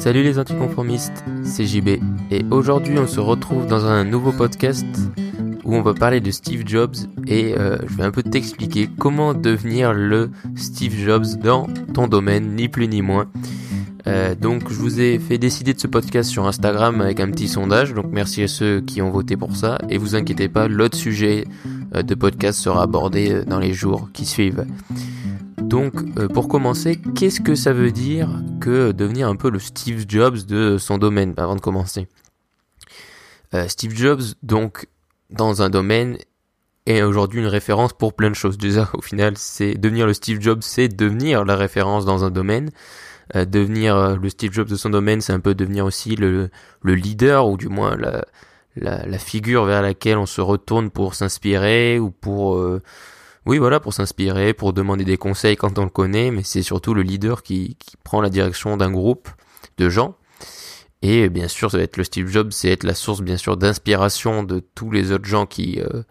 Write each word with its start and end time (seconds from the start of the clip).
Salut 0.00 0.22
les 0.22 0.38
anticonformistes, 0.38 1.22
c'est 1.42 1.66
JB 1.66 1.88
et 2.30 2.42
aujourd'hui 2.50 2.98
on 2.98 3.06
se 3.06 3.20
retrouve 3.20 3.66
dans 3.66 3.84
un 3.84 4.02
nouveau 4.02 4.32
podcast 4.32 4.86
où 5.62 5.74
on 5.74 5.82
va 5.82 5.92
parler 5.92 6.20
de 6.20 6.30
Steve 6.30 6.62
Jobs 6.64 6.94
et 7.26 7.52
euh, 7.58 7.76
je 7.86 7.98
vais 7.98 8.04
un 8.04 8.10
peu 8.10 8.22
t'expliquer 8.22 8.88
comment 8.98 9.34
devenir 9.34 9.92
le 9.92 10.30
Steve 10.56 10.94
Jobs 10.94 11.26
dans 11.42 11.66
ton 11.92 12.08
domaine, 12.08 12.56
ni 12.56 12.70
plus 12.70 12.88
ni 12.88 13.02
moins. 13.02 13.26
Euh, 14.06 14.34
donc 14.34 14.70
je 14.70 14.76
vous 14.76 15.02
ai 15.02 15.18
fait 15.18 15.36
décider 15.36 15.74
de 15.74 15.80
ce 15.80 15.86
podcast 15.86 16.30
sur 16.30 16.46
Instagram 16.46 17.02
avec 17.02 17.20
un 17.20 17.30
petit 17.30 17.46
sondage, 17.46 17.92
donc 17.92 18.06
merci 18.10 18.42
à 18.42 18.48
ceux 18.48 18.80
qui 18.80 19.02
ont 19.02 19.10
voté 19.10 19.36
pour 19.36 19.54
ça 19.54 19.76
et 19.90 19.98
vous 19.98 20.14
inquiétez 20.14 20.48
pas, 20.48 20.66
l'autre 20.66 20.96
sujet 20.96 21.46
euh, 21.94 22.00
de 22.00 22.14
podcast 22.14 22.58
sera 22.58 22.84
abordé 22.84 23.44
dans 23.44 23.58
les 23.58 23.74
jours 23.74 24.08
qui 24.14 24.24
suivent. 24.24 24.64
Donc, 25.70 25.94
euh, 26.18 26.26
pour 26.26 26.48
commencer, 26.48 27.00
qu'est-ce 27.14 27.40
que 27.40 27.54
ça 27.54 27.72
veut 27.72 27.92
dire 27.92 28.28
que 28.60 28.90
devenir 28.90 29.28
un 29.28 29.36
peu 29.36 29.50
le 29.50 29.60
Steve 29.60 30.04
Jobs 30.08 30.44
de 30.44 30.78
son 30.78 30.98
domaine 30.98 31.32
avant 31.36 31.54
de 31.54 31.60
commencer? 31.60 32.08
Euh, 33.54 33.68
Steve 33.68 33.94
Jobs, 33.94 34.20
donc, 34.42 34.88
dans 35.30 35.62
un 35.62 35.70
domaine, 35.70 36.18
est 36.86 37.02
aujourd'hui 37.02 37.38
une 37.38 37.46
référence 37.46 37.92
pour 37.92 38.14
plein 38.14 38.30
de 38.30 38.34
choses. 38.34 38.58
Déjà, 38.58 38.90
au 38.94 39.00
final, 39.00 39.34
c'est 39.36 39.74
devenir 39.74 40.08
le 40.08 40.12
Steve 40.12 40.40
Jobs, 40.40 40.62
c'est 40.62 40.88
devenir 40.88 41.44
la 41.44 41.54
référence 41.54 42.04
dans 42.04 42.24
un 42.24 42.32
domaine. 42.32 42.70
Euh, 43.36 43.44
devenir 43.44 44.16
le 44.16 44.28
Steve 44.28 44.52
Jobs 44.52 44.68
de 44.68 44.74
son 44.74 44.90
domaine, 44.90 45.20
c'est 45.20 45.32
un 45.32 45.38
peu 45.38 45.54
devenir 45.54 45.84
aussi 45.84 46.16
le, 46.16 46.50
le 46.82 46.94
leader, 46.96 47.46
ou 47.46 47.56
du 47.56 47.68
moins 47.68 47.96
la, 47.96 49.18
figure 49.18 49.66
vers 49.66 49.82
laquelle 49.82 50.18
on 50.18 50.26
se 50.26 50.40
retourne 50.40 50.90
pour 50.90 51.14
s'inspirer 51.14 52.00
ou 52.00 52.10
pour 52.10 52.60
oui, 53.46 53.58
voilà, 53.58 53.80
pour 53.80 53.94
s'inspirer, 53.94 54.52
pour 54.52 54.72
demander 54.72 55.04
des 55.04 55.16
conseils 55.16 55.56
quand 55.56 55.78
on 55.78 55.84
le 55.84 55.90
connaît, 55.90 56.30
mais 56.30 56.42
c'est 56.42 56.62
surtout 56.62 56.92
le 56.94 57.02
leader 57.02 57.42
qui, 57.42 57.76
prend 58.04 58.20
la 58.20 58.30
direction 58.30 58.76
d'un 58.76 58.90
groupe 58.90 59.28
de 59.78 59.88
gens. 59.88 60.16
Et 61.02 61.30
bien 61.30 61.48
sûr, 61.48 61.70
ça 61.70 61.78
va 61.78 61.84
être 61.84 61.96
le 61.96 62.04
Steve 62.04 62.28
Jobs, 62.28 62.50
c'est 62.52 62.68
être 62.68 62.84
la 62.84 62.94
source 62.94 63.22
bien 63.22 63.38
sûr 63.38 63.56
d'inspiration 63.56 64.42
de 64.42 64.60
tous 64.74 64.90
les 64.90 65.12
autres 65.12 65.24
gens 65.24 65.46
qui 65.46 65.80
euh, 65.80 66.02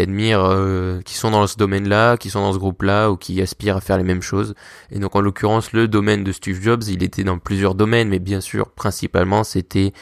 admirent, 0.00 0.44
euh, 0.44 1.02
qui 1.02 1.14
sont 1.14 1.30
dans 1.30 1.46
ce 1.46 1.58
domaine-là, 1.58 2.16
qui 2.16 2.30
sont 2.30 2.40
dans 2.40 2.54
ce 2.54 2.58
groupe-là 2.58 3.10
ou 3.10 3.16
qui 3.18 3.42
aspirent 3.42 3.76
à 3.76 3.80
faire 3.82 3.98
les 3.98 4.04
mêmes 4.04 4.22
choses. 4.22 4.54
Et 4.90 4.98
donc 4.98 5.14
en 5.14 5.20
l'occurrence, 5.20 5.72
le 5.72 5.86
domaine 5.88 6.24
de 6.24 6.32
Steve 6.32 6.62
Jobs, 6.62 6.82
il 6.88 7.02
était 7.02 7.24
dans 7.24 7.38
plusieurs 7.38 7.74
domaines, 7.74 8.08
mais 8.08 8.18
bien 8.18 8.40
sûr, 8.40 8.70
principalement, 8.70 9.44
c'était 9.44 9.92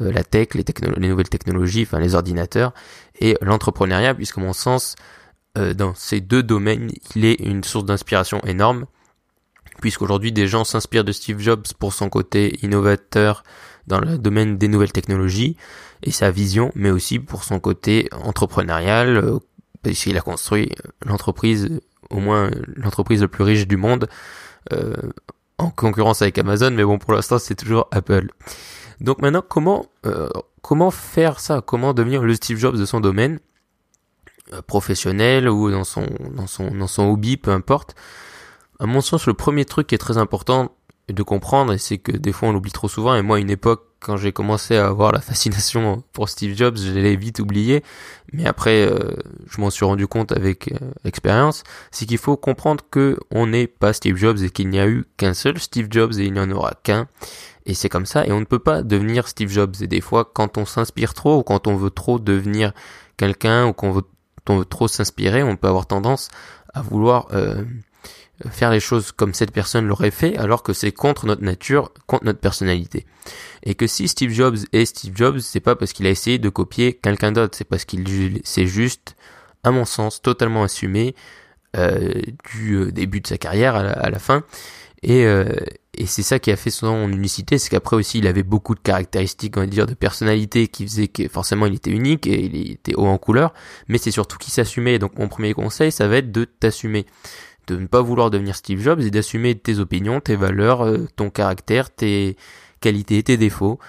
euh, 0.00 0.10
la 0.10 0.24
tech, 0.24 0.48
les, 0.54 0.64
les 0.96 1.08
nouvelles 1.08 1.28
technologies, 1.28 1.82
enfin 1.82 2.00
les 2.00 2.16
ordinateurs 2.16 2.74
et 3.20 3.36
l'entrepreneuriat, 3.40 4.14
puisque 4.14 4.38
mon 4.38 4.52
sens, 4.52 4.96
euh, 5.58 5.74
dans 5.74 5.94
ces 5.94 6.20
deux 6.20 6.42
domaines, 6.42 6.90
il 7.14 7.24
est 7.24 7.34
une 7.40 7.64
source 7.64 7.84
d'inspiration 7.84 8.40
énorme, 8.44 8.86
puisqu'aujourd'hui 9.80 10.32
des 10.32 10.46
gens 10.46 10.64
s'inspirent 10.64 11.04
de 11.04 11.12
Steve 11.12 11.40
Jobs 11.40 11.66
pour 11.78 11.92
son 11.92 12.08
côté 12.08 12.58
innovateur 12.62 13.42
dans 13.86 14.00
le 14.00 14.18
domaine 14.18 14.58
des 14.58 14.68
nouvelles 14.68 14.92
technologies 14.92 15.56
et 16.02 16.10
sa 16.10 16.30
vision, 16.30 16.70
mais 16.74 16.90
aussi 16.90 17.18
pour 17.18 17.44
son 17.44 17.58
côté 17.60 18.08
entrepreneurial, 18.12 19.16
euh, 19.16 19.38
puisqu'il 19.82 20.16
a 20.16 20.20
construit 20.20 20.70
l'entreprise, 21.04 21.80
au 22.10 22.20
moins 22.20 22.50
l'entreprise 22.76 23.22
la 23.22 23.28
plus 23.28 23.44
riche 23.44 23.66
du 23.66 23.76
monde, 23.76 24.08
euh, 24.72 24.94
en 25.58 25.70
concurrence 25.70 26.22
avec 26.22 26.38
Amazon, 26.38 26.70
mais 26.70 26.84
bon 26.84 26.98
pour 26.98 27.12
l'instant 27.12 27.38
c'est 27.38 27.56
toujours 27.56 27.88
Apple. 27.90 28.28
Donc 29.00 29.20
maintenant 29.20 29.42
comment 29.46 29.86
comment 30.62 30.90
faire 30.90 31.40
ça? 31.40 31.62
Comment 31.64 31.94
devenir 31.94 32.22
le 32.22 32.34
Steve 32.34 32.58
Jobs 32.58 32.76
de 32.76 32.84
son 32.84 33.00
domaine? 33.00 33.38
euh, 33.38 33.47
professionnel 34.66 35.48
ou 35.48 35.70
dans 35.70 35.84
son 35.84 36.06
dans 36.34 36.46
son 36.46 36.70
dans 36.70 36.86
son 36.86 37.04
hobby, 37.04 37.36
peu 37.36 37.50
importe. 37.50 37.94
À 38.80 38.86
mon 38.86 39.00
sens, 39.00 39.26
le 39.26 39.34
premier 39.34 39.64
truc 39.64 39.88
qui 39.88 39.94
est 39.94 39.98
très 39.98 40.18
important 40.18 40.70
de 41.12 41.22
comprendre, 41.22 41.72
et 41.72 41.78
c'est 41.78 41.98
que 41.98 42.12
des 42.12 42.32
fois 42.32 42.48
on 42.48 42.52
l'oublie 42.52 42.72
trop 42.72 42.88
souvent, 42.88 43.14
et 43.14 43.22
moi 43.22 43.36
à 43.36 43.40
une 43.40 43.50
époque, 43.50 43.84
quand 44.00 44.16
j'ai 44.16 44.32
commencé 44.32 44.76
à 44.76 44.86
avoir 44.86 45.12
la 45.12 45.20
fascination 45.20 46.02
pour 46.12 46.28
Steve 46.28 46.56
Jobs, 46.56 46.76
je 46.76 46.92
l'ai 46.92 47.16
vite 47.16 47.40
oublié, 47.40 47.82
mais 48.32 48.46
après 48.46 48.86
euh, 48.86 49.16
je 49.50 49.60
m'en 49.60 49.70
suis 49.70 49.84
rendu 49.84 50.06
compte 50.06 50.32
avec 50.32 50.72
euh, 50.72 50.92
expérience, 51.04 51.64
c'est 51.90 52.06
qu'il 52.06 52.18
faut 52.18 52.36
comprendre 52.36 52.84
que 52.90 53.18
on 53.30 53.46
n'est 53.46 53.66
pas 53.66 53.92
Steve 53.92 54.16
Jobs 54.16 54.38
et 54.42 54.50
qu'il 54.50 54.68
n'y 54.68 54.78
a 54.78 54.86
eu 54.86 55.06
qu'un 55.16 55.34
seul 55.34 55.58
Steve 55.58 55.88
Jobs 55.90 56.12
et 56.18 56.24
il 56.24 56.32
n'y 56.32 56.40
en 56.40 56.50
aura 56.50 56.74
qu'un. 56.82 57.08
Et 57.66 57.74
c'est 57.74 57.90
comme 57.90 58.06
ça, 58.06 58.26
et 58.26 58.32
on 58.32 58.40
ne 58.40 58.46
peut 58.46 58.58
pas 58.58 58.82
devenir 58.82 59.28
Steve 59.28 59.50
Jobs. 59.50 59.74
Et 59.82 59.86
des 59.86 60.00
fois, 60.00 60.24
quand 60.24 60.56
on 60.56 60.64
s'inspire 60.64 61.12
trop, 61.12 61.40
ou 61.40 61.42
quand 61.42 61.66
on 61.66 61.76
veut 61.76 61.90
trop 61.90 62.18
devenir 62.18 62.72
quelqu'un, 63.18 63.66
ou 63.66 63.74
qu'on 63.74 63.92
veut 63.92 64.00
on 64.00 64.00
veut 64.00 64.08
trop 64.64 64.88
s'inspirer, 64.88 65.42
on 65.42 65.56
peut 65.56 65.68
avoir 65.68 65.86
tendance 65.86 66.28
à 66.74 66.82
vouloir 66.82 67.28
euh, 67.32 67.64
faire 68.50 68.70
les 68.70 68.80
choses 68.80 69.12
comme 69.12 69.34
cette 69.34 69.52
personne 69.52 69.86
l'aurait 69.86 70.10
fait, 70.10 70.36
alors 70.36 70.62
que 70.62 70.72
c'est 70.72 70.92
contre 70.92 71.26
notre 71.26 71.42
nature, 71.42 71.92
contre 72.06 72.24
notre 72.24 72.38
personnalité. 72.38 73.06
Et 73.62 73.74
que 73.74 73.86
si 73.86 74.08
Steve 74.08 74.30
Jobs 74.30 74.56
est 74.72 74.84
Steve 74.84 75.16
Jobs, 75.16 75.38
c'est 75.38 75.60
pas 75.60 75.76
parce 75.76 75.92
qu'il 75.92 76.06
a 76.06 76.10
essayé 76.10 76.38
de 76.38 76.48
copier 76.48 76.94
quelqu'un 76.94 77.32
d'autre, 77.32 77.56
c'est 77.56 77.64
parce 77.64 77.84
qu'il 77.84 78.40
c'est 78.44 78.66
juste, 78.66 79.16
à 79.64 79.70
mon 79.70 79.84
sens, 79.84 80.22
totalement 80.22 80.62
assumé 80.62 81.14
euh, 81.76 82.12
du 82.54 82.74
euh, 82.74 82.92
début 82.92 83.20
de 83.20 83.26
sa 83.26 83.38
carrière 83.38 83.74
à 83.74 84.10
la 84.10 84.18
fin. 84.18 84.44
Et, 85.02 85.26
et 85.98 86.06
c'est 86.06 86.22
ça 86.22 86.38
qui 86.38 86.52
a 86.52 86.56
fait 86.56 86.70
son 86.70 87.10
unicité, 87.10 87.58
c'est 87.58 87.70
qu'après 87.70 87.96
aussi 87.96 88.18
il 88.18 88.26
avait 88.28 88.44
beaucoup 88.44 88.76
de 88.76 88.80
caractéristiques, 88.80 89.56
on 89.56 89.60
va 89.60 89.66
dire, 89.66 89.86
de 89.86 89.94
personnalité 89.94 90.68
qui 90.68 90.86
faisait 90.86 91.08
que 91.08 91.26
forcément 91.28 91.66
il 91.66 91.74
était 91.74 91.90
unique 91.90 92.26
et 92.28 92.44
il 92.44 92.70
était 92.72 92.94
haut 92.94 93.06
en 93.06 93.18
couleur, 93.18 93.52
mais 93.88 93.98
c'est 93.98 94.12
surtout 94.12 94.38
qu'il 94.38 94.52
s'assumait. 94.52 95.00
Donc 95.00 95.18
mon 95.18 95.26
premier 95.26 95.54
conseil, 95.54 95.90
ça 95.90 96.06
va 96.06 96.18
être 96.18 96.30
de 96.30 96.44
t'assumer, 96.44 97.04
de 97.66 97.76
ne 97.76 97.86
pas 97.86 98.00
vouloir 98.00 98.30
devenir 98.30 98.54
Steve 98.54 98.80
Jobs 98.80 99.00
et 99.00 99.10
d'assumer 99.10 99.56
tes 99.56 99.80
opinions, 99.80 100.20
tes 100.20 100.36
valeurs, 100.36 100.82
euh, 100.82 101.08
ton 101.16 101.30
caractère, 101.30 101.90
tes 101.90 102.36
qualités, 102.80 103.20
tes 103.24 103.36
défauts, 103.36 103.80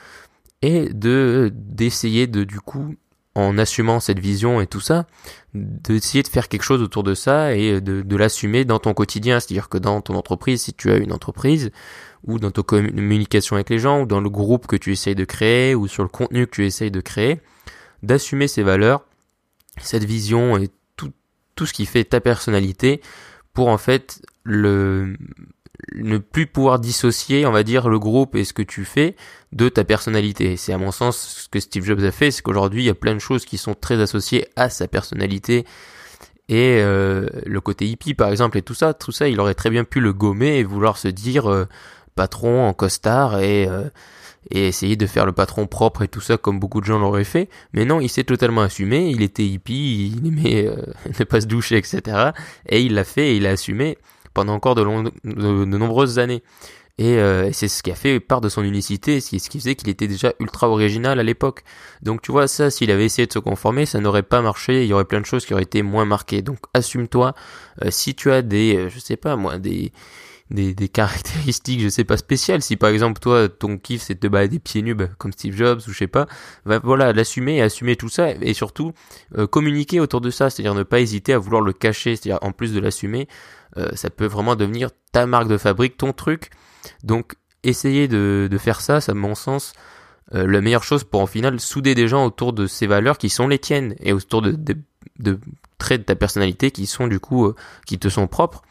et 0.64 0.90
de 0.90 1.52
d'essayer 1.54 2.26
de 2.26 2.44
du 2.44 2.60
coup 2.60 2.96
en 3.36 3.58
assumant 3.58 4.00
cette 4.00 4.20
vision 4.20 4.60
et 4.60 4.68
tout 4.68 4.80
ça, 4.80 5.06
d'essayer 5.54 6.24
de 6.24 6.28
faire 6.28 6.48
quelque 6.48 6.64
chose 6.64 6.82
autour 6.82 7.04
de 7.04 7.14
ça 7.14 7.56
et 7.56 7.80
de, 7.80 8.16
l'assumer 8.16 8.66
dans 8.66 8.80
ton 8.80 8.94
quotidien. 8.94 9.40
C'est-à-dire 9.40 9.70
que 9.70 9.78
dans 9.78 10.02
ton 10.02 10.16
entreprise, 10.16 10.64
si 10.64 10.74
tu 10.74 10.92
as 10.92 10.98
une 10.98 11.14
entreprise, 11.14 11.72
ou 12.26 12.40
dans 12.40 12.52
ta 12.52 12.64
communication 12.64 13.56
avec 13.56 13.70
les 13.70 13.80
gens, 13.80 14.02
ou 14.02 14.06
dans 14.06 14.20
le 14.20 14.30
groupe 14.30 14.68
que 14.68 14.76
tu 14.76 14.92
essayes 14.92 15.16
de 15.16 15.26
créer, 15.26 15.76
ou 15.76 15.88
sur 15.88 16.04
le 16.04 16.10
contenu 16.10 16.48
que 16.48 16.52
tu 16.52 16.66
essayes 16.66 16.92
de 16.92 17.02
créer, 17.02 17.40
d'assumer 18.04 18.48
ces 18.48 18.64
valeurs, 18.64 19.06
cette 19.82 20.04
vision 20.04 20.58
et 20.58 20.70
tout, 20.96 21.12
tout 21.56 21.66
ce 21.66 21.74
qui 21.74 21.86
fait 21.86 22.04
ta 22.04 22.20
personnalité 22.20 23.02
pour 23.54 23.70
en 23.70 23.78
fait 23.78 24.22
le, 24.44 25.16
ne 25.96 26.18
plus 26.18 26.48
pouvoir 26.48 26.80
dissocier, 26.80 27.46
on 27.46 27.52
va 27.52 27.64
dire, 27.64 27.90
le 27.90 28.00
groupe 28.00 28.36
et 28.36 28.44
ce 28.44 28.54
que 28.54 28.62
tu 28.62 28.86
fais 28.86 29.16
de 29.52 29.70
ta 29.70 29.84
personnalité. 29.84 30.58
C'est 30.58 30.74
à 30.74 30.78
mon 30.78 30.92
sens 30.92 31.18
ce 31.44 31.50
que 31.50 31.60
Steve 31.60 31.86
Jobs 31.86 32.04
a 32.04 32.12
fait, 32.12 32.32
c'est 32.32 32.42
qu'aujourd'hui 32.42 32.84
il 32.84 32.86
y 32.86 32.92
a 32.92 32.96
plein 32.96 33.14
de 33.14 33.20
choses 33.20 33.46
qui 33.46 33.58
sont 33.58 33.74
très 33.74 34.02
associées 34.02 34.48
à 34.56 34.70
sa 34.70 34.88
personnalité 34.88 35.66
et 36.48 36.80
euh, 36.82 37.28
le 37.46 37.62
côté 37.62 37.86
hippie 37.86 38.14
par 38.14 38.30
exemple 38.30 38.58
et 38.58 38.62
tout 38.62 38.74
ça, 38.74 38.94
tout 38.94 39.12
ça 39.12 39.28
il 39.28 39.40
aurait 39.40 39.56
très 39.56 39.70
bien 39.70 39.84
pu 39.84 40.00
le 40.00 40.14
gommer 40.14 40.58
et 40.58 40.64
vouloir 40.64 40.98
se 40.98 41.08
dire 41.08 41.50
euh, 41.50 41.68
patron 42.16 42.68
en 42.68 42.74
costard 42.74 43.40
et 43.40 43.68
euh, 43.68 43.90
et 44.52 44.68
essayer 44.68 44.96
de 44.96 45.06
faire 45.06 45.26
le 45.26 45.32
patron 45.32 45.68
propre 45.68 46.02
et 46.02 46.08
tout 46.08 46.22
ça 46.22 46.38
comme 46.38 46.60
beaucoup 46.60 46.80
de 46.80 46.86
gens 46.86 46.98
l'auraient 46.98 47.26
fait. 47.26 47.50
Mais 47.74 47.86
non, 47.86 48.00
il 48.00 48.10
s'est 48.10 48.24
totalement 48.24 48.62
assumé, 48.62 49.10
il 49.10 49.22
était 49.22 49.46
hippie, 49.46 50.14
il 50.16 50.26
aimait 50.26 50.70
ne 51.20 51.24
pas 51.26 51.42
se 51.42 51.46
doucher, 51.46 51.78
etc. 51.78 52.32
Et 52.68 52.82
il 52.82 52.94
l'a 52.96 53.04
fait 53.04 53.36
il 53.36 53.46
a 53.46 53.52
assumé 53.52 53.98
pendant 54.40 54.54
encore 54.54 54.76
de, 54.76 54.86
de, 55.26 55.78
nombreuses 55.78 56.18
années. 56.18 56.44
Euh, 57.02 57.44
et 57.44 57.52
c'est 57.52 57.68
ce 57.68 57.84
qui 57.84 57.92
a 57.92 57.96
fait 57.96 58.22
part 58.22 58.40
de 58.40 58.48
son 58.48 58.64
unicité, 58.64 59.20
ce 59.20 59.32
qui, 59.32 59.40
ce 59.42 59.50
qui 59.50 59.60
faisait 59.60 59.76
qu'il 59.76 59.90
était 59.90 60.08
déjà 60.08 60.32
ultra 60.40 60.70
original 60.70 61.20
à 61.20 61.24
l'époque. 61.24 61.64
Donc 62.02 62.22
tu 62.22 62.32
vois, 62.32 62.48
ça, 62.48 62.70
s'il 62.70 62.90
avait 62.90 63.04
essayé 63.04 63.26
de 63.28 63.34
se 63.34 63.40
conformer, 63.40 63.86
ça 63.86 64.00
n'aurait 64.00 64.24
pas 64.24 64.42
marché, 64.42 64.84
il 64.84 64.88
y 64.88 64.94
aurait 64.94 65.04
plein 65.04 65.20
de 65.20 65.26
choses 65.26 65.46
qui 65.46 65.54
auraient 65.54 65.64
été 65.64 65.82
moins 65.82 66.06
marquées. 66.06 66.42
Donc 66.42 66.60
assume-toi, 66.74 67.36
euh, 67.84 67.92
si 67.92 68.16
tu 68.16 68.32
as 68.32 68.42
des, 68.42 68.78
euh, 68.78 68.90
je 68.90 68.98
sais 69.00 69.18
pas 69.18 69.36
moi, 69.36 69.58
des, 69.58 69.92
des, 70.50 70.74
des, 70.74 70.90
caractéristiques, 70.90 71.82
je 71.82 71.90
sais 71.90 72.04
pas, 72.04 72.18
spéciales. 72.18 72.62
Si 72.62 72.76
par 72.76 72.90
exemple 72.90 73.20
toi, 73.20 73.50
ton 73.50 73.78
kiff 73.78 74.02
c'est 74.02 74.16
de 74.16 74.20
te 74.20 74.28
balader 74.28 74.60
pieds 74.60 74.82
nus, 74.82 74.96
bah, 74.96 75.08
comme 75.18 75.32
Steve 75.32 75.56
Jobs 75.56 75.80
ou 75.88 75.92
je 75.92 75.98
sais 75.98 76.08
pas, 76.08 76.28
bah, 76.66 76.80
voilà, 76.84 77.14
l'assumer 77.14 77.58
et 77.58 77.62
assumer 77.62 77.96
tout 77.96 78.10
ça 78.10 78.32
et 78.32 78.54
surtout 78.54 78.94
communiquer 79.52 80.00
autour 80.00 80.22
de 80.22 80.30
ça, 80.30 80.50
c'est-à-dire 80.50 80.76
ne 80.76 80.84
pas 80.84 81.00
hésiter 81.00 81.34
à 81.34 81.38
vouloir 81.38 81.62
le 81.62 81.74
cacher, 81.74 82.16
c'est-à-dire 82.16 82.40
en 82.42 82.52
plus 82.52 82.74
de 82.74 82.80
l'assumer, 82.80 83.28
euh, 83.78 83.90
ça 83.94 84.10
peut 84.10 84.26
vraiment 84.26 84.56
devenir 84.56 84.90
ta 85.12 85.26
marque 85.26 85.48
de 85.48 85.58
fabrique, 85.58 85.98
ton 85.98 86.14
truc. 86.14 86.50
Donc 87.04 87.36
essayer 87.64 88.08
de, 88.08 88.48
de 88.50 88.58
faire 88.58 88.82
ça, 88.82 89.02
ça 89.02 89.12
à 89.12 89.16
mon 89.16 89.36
sens, 89.36 89.74
euh, 90.34 90.48
la 90.48 90.62
meilleure 90.62 90.84
chose 90.84 91.04
pour 91.04 91.22
en 91.22 91.28
final 91.28 91.60
souder 91.60 91.96
des 91.96 92.08
gens 92.08 92.26
autour 92.26 92.54
de 92.54 92.68
ces 92.68 92.88
valeurs 92.88 93.18
qui 93.18 93.30
sont 93.30 93.48
les 93.48 93.60
tiennes 93.60 93.96
et 94.00 94.14
autour 94.14 94.42
de, 94.42 94.52
de, 94.52 94.78
de 95.20 95.40
traits 95.78 96.02
de 96.02 96.06
ta 96.06 96.16
personnalité 96.16 96.72
qui 96.72 96.86
sont 96.86 97.08
du 97.08 97.20
coup 97.20 97.46
euh, 97.46 97.56
qui 97.86 98.00
te 98.00 98.10
sont 98.10 98.28
propres. 98.28 98.62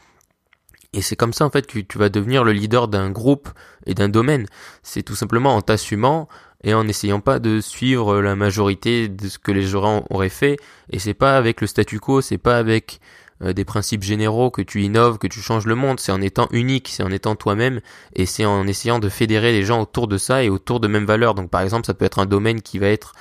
Et 0.94 1.02
c'est 1.02 1.16
comme 1.16 1.32
ça 1.32 1.44
en 1.44 1.50
fait 1.50 1.66
que 1.66 1.78
tu 1.80 1.98
vas 1.98 2.08
devenir 2.08 2.44
le 2.44 2.52
leader 2.52 2.88
d'un 2.88 3.10
groupe 3.10 3.48
et 3.86 3.94
d'un 3.94 4.08
domaine. 4.08 4.46
C'est 4.82 5.02
tout 5.02 5.14
simplement 5.14 5.54
en 5.54 5.60
t'assumant 5.60 6.28
et 6.64 6.74
en 6.74 6.84
n'essayant 6.84 7.20
pas 7.20 7.38
de 7.38 7.60
suivre 7.60 8.20
la 8.20 8.34
majorité 8.34 9.08
de 9.08 9.28
ce 9.28 9.38
que 9.38 9.52
les 9.52 9.62
gens 9.66 10.04
auraient 10.10 10.28
fait. 10.28 10.56
Et 10.90 10.98
c'est 10.98 11.14
pas 11.14 11.36
avec 11.36 11.60
le 11.60 11.66
statu 11.66 12.00
quo, 12.00 12.20
c'est 12.20 12.38
pas 12.38 12.58
avec 12.58 13.00
euh, 13.42 13.52
des 13.52 13.64
principes 13.64 14.02
généraux 14.02 14.50
que 14.50 14.62
tu 14.62 14.82
innoves, 14.82 15.18
que 15.18 15.28
tu 15.28 15.40
changes 15.40 15.66
le 15.66 15.76
monde. 15.76 16.00
C'est 16.00 16.10
en 16.10 16.20
étant 16.20 16.48
unique, 16.50 16.88
c'est 16.88 17.04
en 17.04 17.10
étant 17.10 17.36
toi-même 17.36 17.80
et 18.14 18.26
c'est 18.26 18.44
en 18.44 18.66
essayant 18.66 18.98
de 18.98 19.08
fédérer 19.08 19.52
les 19.52 19.62
gens 19.62 19.82
autour 19.82 20.08
de 20.08 20.18
ça 20.18 20.42
et 20.42 20.48
autour 20.48 20.80
de 20.80 20.88
mêmes 20.88 21.06
valeurs. 21.06 21.34
Donc 21.34 21.50
par 21.50 21.60
exemple, 21.60 21.86
ça 21.86 21.94
peut 21.94 22.04
être 22.04 22.18
un 22.18 22.26
domaine 22.26 22.60
qui 22.62 22.78
va 22.78 22.88
être, 22.88 23.12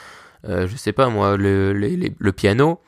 euh, 0.46 0.68
je 0.68 0.76
sais 0.76 0.94
pas 0.94 1.10
moi, 1.10 1.38
le, 1.38 1.74
le, 1.74 2.32
piano 2.32 2.80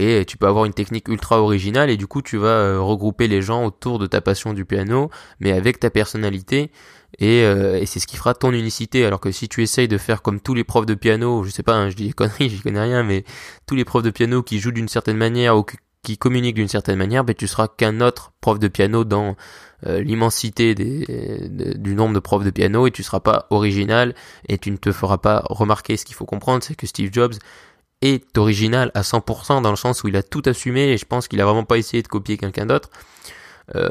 et 0.00 0.24
tu 0.24 0.36
peux 0.36 0.46
avoir 0.46 0.64
une 0.64 0.72
technique 0.72 1.08
ultra 1.08 1.42
originale 1.42 1.90
et 1.90 1.96
du 1.96 2.06
coup 2.06 2.22
tu 2.22 2.36
vas 2.36 2.48
euh, 2.48 2.80
regrouper 2.80 3.28
les 3.28 3.42
gens 3.42 3.64
autour 3.64 3.98
de 3.98 4.06
ta 4.06 4.20
passion 4.20 4.54
du 4.54 4.64
piano 4.64 5.10
mais 5.40 5.52
avec 5.52 5.80
ta 5.80 5.90
personnalité 5.90 6.70
et, 7.18 7.40
et 7.40 7.86
c'est 7.86 8.00
ce 8.00 8.06
qui 8.06 8.16
fera 8.16 8.34
ton 8.34 8.52
unicité 8.52 9.06
alors 9.06 9.20
que 9.20 9.30
si 9.30 9.48
tu 9.48 9.62
essayes 9.62 9.88
de 9.88 9.96
faire 9.96 10.20
comme 10.20 10.40
tous 10.40 10.52
les 10.52 10.62
profs 10.62 10.84
de 10.84 10.94
piano 10.94 11.42
je 11.42 11.50
sais 11.50 11.62
pas 11.62 11.74
hein, 11.74 11.88
je 11.88 11.96
dis 11.96 12.08
des 12.08 12.12
conneries 12.12 12.50
j'y 12.50 12.60
connais 12.60 12.82
rien 12.82 13.02
mais 13.02 13.24
tous 13.66 13.74
les 13.74 13.86
profs 13.86 14.02
de 14.02 14.10
piano 14.10 14.42
qui 14.42 14.58
jouent 14.58 14.72
d'une 14.72 14.88
certaine 14.88 15.16
manière 15.16 15.56
ou 15.56 15.64
qui 16.02 16.16
communique 16.16 16.54
d'une 16.54 16.68
certaine 16.68 16.96
manière, 16.96 17.24
ben, 17.24 17.34
tu 17.34 17.46
seras 17.46 17.68
qu'un 17.68 18.00
autre 18.00 18.32
prof 18.40 18.58
de 18.58 18.68
piano 18.68 19.04
dans 19.04 19.36
euh, 19.86 20.00
l'immensité 20.00 20.74
du 20.74 21.94
nombre 21.94 22.14
de 22.14 22.20
profs 22.20 22.44
de 22.44 22.50
piano 22.50 22.86
et 22.86 22.90
tu 22.90 23.02
seras 23.02 23.20
pas 23.20 23.46
original 23.50 24.14
et 24.48 24.58
tu 24.58 24.70
ne 24.70 24.76
te 24.76 24.92
feras 24.92 25.18
pas 25.18 25.42
remarquer. 25.50 25.96
Ce 25.96 26.04
qu'il 26.04 26.14
faut 26.14 26.24
comprendre, 26.24 26.62
c'est 26.62 26.74
que 26.74 26.86
Steve 26.86 27.10
Jobs 27.12 27.34
est 28.02 28.38
original 28.38 28.90
à 28.94 29.02
100% 29.02 29.62
dans 29.62 29.70
le 29.70 29.76
sens 29.76 30.04
où 30.04 30.08
il 30.08 30.16
a 30.16 30.22
tout 30.22 30.42
assumé 30.46 30.88
et 30.88 30.96
je 30.98 31.04
pense 31.04 31.28
qu'il 31.28 31.40
a 31.40 31.44
vraiment 31.44 31.64
pas 31.64 31.78
essayé 31.78 32.02
de 32.02 32.08
copier 32.08 32.36
quelqu'un 32.36 32.66
d'autre 32.66 32.90
euh, 33.76 33.88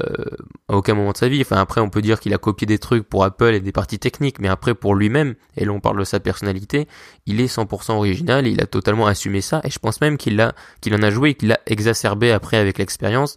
à 0.70 0.76
aucun 0.76 0.96
moment 0.96 1.12
de 1.12 1.18
sa 1.18 1.28
vie. 1.28 1.42
Enfin 1.42 1.58
après 1.58 1.82
on 1.82 1.90
peut 1.90 2.02
dire 2.02 2.20
qu'il 2.20 2.34
a 2.34 2.38
copié 2.38 2.66
des 2.66 2.80
trucs 2.80 3.08
pour 3.08 3.24
Apple 3.24 3.54
et 3.54 3.60
des 3.60 3.72
parties 3.72 4.00
techniques, 4.00 4.40
mais 4.40 4.48
après 4.48 4.74
pour 4.74 4.96
lui-même, 4.96 5.36
et 5.56 5.66
là 5.66 5.72
on 5.72 5.80
parle 5.80 6.00
de 6.00 6.04
sa 6.04 6.20
personnalité, 6.20 6.88
il 7.26 7.42
est 7.42 7.54
100% 7.54 7.92
original, 7.92 8.48
il 8.48 8.62
a 8.62 8.66
totalement 8.66 9.08
assumé 9.08 9.42
ça, 9.42 9.62
et 9.64 9.70
je 9.70 9.80
pense 9.80 10.02
même 10.02 10.18
qu'il 10.18 10.36
l'a, 10.36 10.54
qu'il 10.82 10.96
en 10.96 11.04
a 11.04 11.12
joué 11.12 11.32
et 11.32 11.34
qu'il 11.36 11.50
l'a 11.50 11.60
exacerbé 11.66 12.32
après 12.32 12.58
avec 12.58 12.78
l'expérience, 12.78 13.36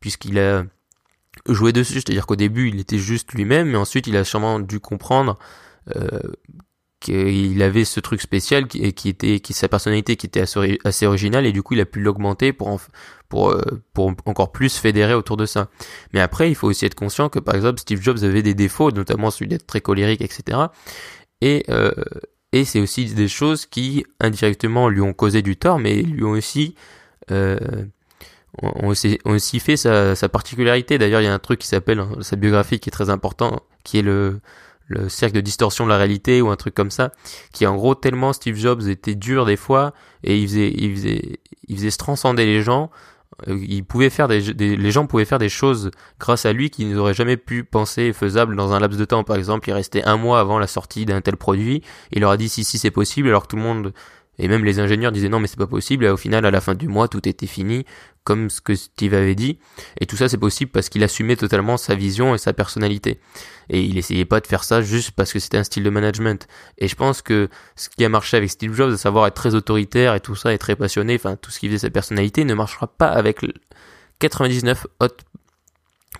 puisqu'il 0.00 0.38
a 0.38 0.64
joué 1.48 1.72
dessus, 1.72 1.94
c'est-à-dire 1.94 2.26
qu'au 2.26 2.36
début 2.36 2.68
il 2.68 2.80
était 2.80 2.98
juste 2.98 3.32
lui-même, 3.32 3.68
mais 3.68 3.78
ensuite 3.78 4.06
il 4.06 4.16
a 4.16 4.24
sûrement 4.24 4.60
dû 4.60 4.80
comprendre 4.80 5.38
euh, 5.94 6.20
qu'il 7.04 7.62
avait 7.62 7.84
ce 7.84 8.00
truc 8.00 8.22
spécial 8.22 8.66
qui, 8.66 9.08
était 9.08 9.40
sa 9.50 9.68
personnalité 9.68 10.16
qui 10.16 10.26
était 10.26 10.40
assez, 10.40 11.06
originale 11.06 11.44
et 11.44 11.52
du 11.52 11.62
coup 11.62 11.74
il 11.74 11.80
a 11.80 11.84
pu 11.84 12.00
l'augmenter 12.00 12.56
euh, 12.58 13.60
pour 13.92 14.12
encore 14.24 14.52
plus 14.52 14.76
fédérer 14.78 15.12
autour 15.14 15.36
de 15.36 15.44
ça. 15.44 15.68
Mais 16.14 16.20
après 16.20 16.50
il 16.50 16.54
faut 16.54 16.66
aussi 16.66 16.86
être 16.86 16.94
conscient 16.94 17.28
que 17.28 17.38
par 17.38 17.54
exemple 17.54 17.78
Steve 17.78 18.00
Jobs 18.00 18.24
avait 18.24 18.42
des 18.42 18.54
défauts, 18.54 18.90
notamment 18.90 19.30
celui 19.30 19.48
d'être 19.48 19.66
très 19.66 19.82
colérique, 19.82 20.22
etc. 20.22 20.58
Et 21.42 21.64
euh, 21.68 21.92
et 22.52 22.64
c'est 22.64 22.80
aussi 22.80 23.06
des 23.06 23.28
choses 23.28 23.66
qui 23.66 24.06
indirectement 24.18 24.88
lui 24.88 25.02
ont 25.02 25.12
causé 25.12 25.42
du 25.42 25.56
tort, 25.56 25.78
mais 25.78 26.02
lui 26.02 26.24
ont 26.24 26.30
aussi 26.30 26.76
euh, 27.30 27.58
fait 29.60 29.76
sa, 29.76 30.14
sa 30.14 30.28
particularité. 30.28 30.96
D'ailleurs, 30.96 31.20
il 31.20 31.24
y 31.24 31.28
a 31.28 31.34
un 31.34 31.38
truc 31.40 31.58
qui 31.58 31.66
s'appelle 31.66 31.98
hein, 31.98 32.12
sa 32.20 32.36
biographie 32.36 32.78
qui 32.78 32.88
est 32.88 32.92
très 32.92 33.10
important, 33.10 33.60
qui 33.82 33.98
est 33.98 34.02
le 34.02 34.40
le 34.86 35.08
cercle 35.08 35.36
de 35.36 35.40
distorsion 35.40 35.84
de 35.84 35.90
la 35.90 35.96
réalité 35.96 36.42
ou 36.42 36.50
un 36.50 36.56
truc 36.56 36.74
comme 36.74 36.90
ça, 36.90 37.12
qui 37.52 37.66
en 37.66 37.76
gros 37.76 37.94
tellement 37.94 38.32
Steve 38.32 38.56
Jobs 38.56 38.82
était 38.88 39.14
dur 39.14 39.46
des 39.46 39.56
fois 39.56 39.92
et 40.22 40.38
il 40.38 40.46
faisait, 40.46 40.72
il 40.76 40.94
faisait, 40.94 41.40
il 41.68 41.76
faisait 41.76 41.90
se 41.90 41.98
transcender 41.98 42.44
les 42.44 42.62
gens. 42.62 42.90
Euh, 43.48 43.58
il 43.66 43.84
pouvait 43.84 44.10
faire 44.10 44.28
des, 44.28 44.40
les 44.40 44.90
gens 44.90 45.06
pouvaient 45.06 45.24
faire 45.24 45.38
des 45.38 45.48
choses 45.48 45.90
grâce 46.20 46.46
à 46.46 46.52
lui 46.52 46.70
qu'ils 46.70 46.92
n'auraient 46.92 47.14
jamais 47.14 47.36
pu 47.36 47.64
penser 47.64 48.12
faisables 48.12 48.54
dans 48.54 48.72
un 48.72 48.78
laps 48.78 48.98
de 48.98 49.04
temps. 49.04 49.24
Par 49.24 49.36
exemple, 49.36 49.68
il 49.68 49.72
restait 49.72 50.04
un 50.04 50.16
mois 50.16 50.38
avant 50.38 50.58
la 50.58 50.68
sortie 50.68 51.04
d'un 51.04 51.20
tel 51.20 51.36
produit, 51.36 51.82
il 52.12 52.20
leur 52.20 52.30
a 52.30 52.36
dit 52.36 52.48
si 52.48 52.62
si 52.62 52.78
c'est 52.78 52.92
possible, 52.92 53.28
alors 53.28 53.44
que 53.44 53.48
tout 53.48 53.56
le 53.56 53.62
monde 53.62 53.92
et 54.38 54.48
même 54.48 54.64
les 54.64 54.80
ingénieurs 54.80 55.12
disaient 55.12 55.28
non 55.28 55.40
mais 55.40 55.46
c'est 55.46 55.58
pas 55.58 55.66
possible 55.66 56.04
et 56.04 56.08
au 56.08 56.16
final 56.16 56.44
à 56.44 56.50
la 56.50 56.60
fin 56.60 56.74
du 56.74 56.88
mois 56.88 57.08
tout 57.08 57.26
était 57.28 57.46
fini 57.46 57.84
comme 58.24 58.50
ce 58.50 58.60
que 58.60 58.74
Steve 58.74 59.14
avait 59.14 59.34
dit. 59.34 59.58
Et 60.00 60.06
tout 60.06 60.16
ça 60.16 60.28
c'est 60.28 60.38
possible 60.38 60.70
parce 60.70 60.88
qu'il 60.88 61.04
assumait 61.04 61.36
totalement 61.36 61.76
sa 61.76 61.94
vision 61.94 62.34
et 62.34 62.38
sa 62.38 62.52
personnalité. 62.52 63.20
Et 63.70 63.82
il 63.82 63.96
essayait 63.98 64.24
pas 64.24 64.40
de 64.40 64.46
faire 64.46 64.64
ça 64.64 64.82
juste 64.82 65.12
parce 65.12 65.32
que 65.32 65.38
c'était 65.38 65.58
un 65.58 65.64
style 65.64 65.84
de 65.84 65.90
management. 65.90 66.48
Et 66.78 66.88
je 66.88 66.96
pense 66.96 67.22
que 67.22 67.48
ce 67.76 67.88
qui 67.88 68.04
a 68.04 68.08
marché 68.08 68.36
avec 68.36 68.50
Steve 68.50 68.74
Jobs 68.74 68.92
à 68.92 68.96
savoir 68.96 69.26
être 69.26 69.34
très 69.34 69.54
autoritaire 69.54 70.14
et 70.14 70.20
tout 70.20 70.34
ça 70.34 70.52
et 70.52 70.58
très 70.58 70.76
passionné 70.76 71.14
enfin 71.14 71.36
tout 71.36 71.50
ce 71.50 71.58
qui 71.60 71.68
faisait 71.68 71.78
sa 71.78 71.90
personnalité 71.90 72.44
ne 72.44 72.54
marchera 72.54 72.86
pas 72.86 73.08
avec 73.08 73.40
99 74.18 74.86
autres 75.00 75.24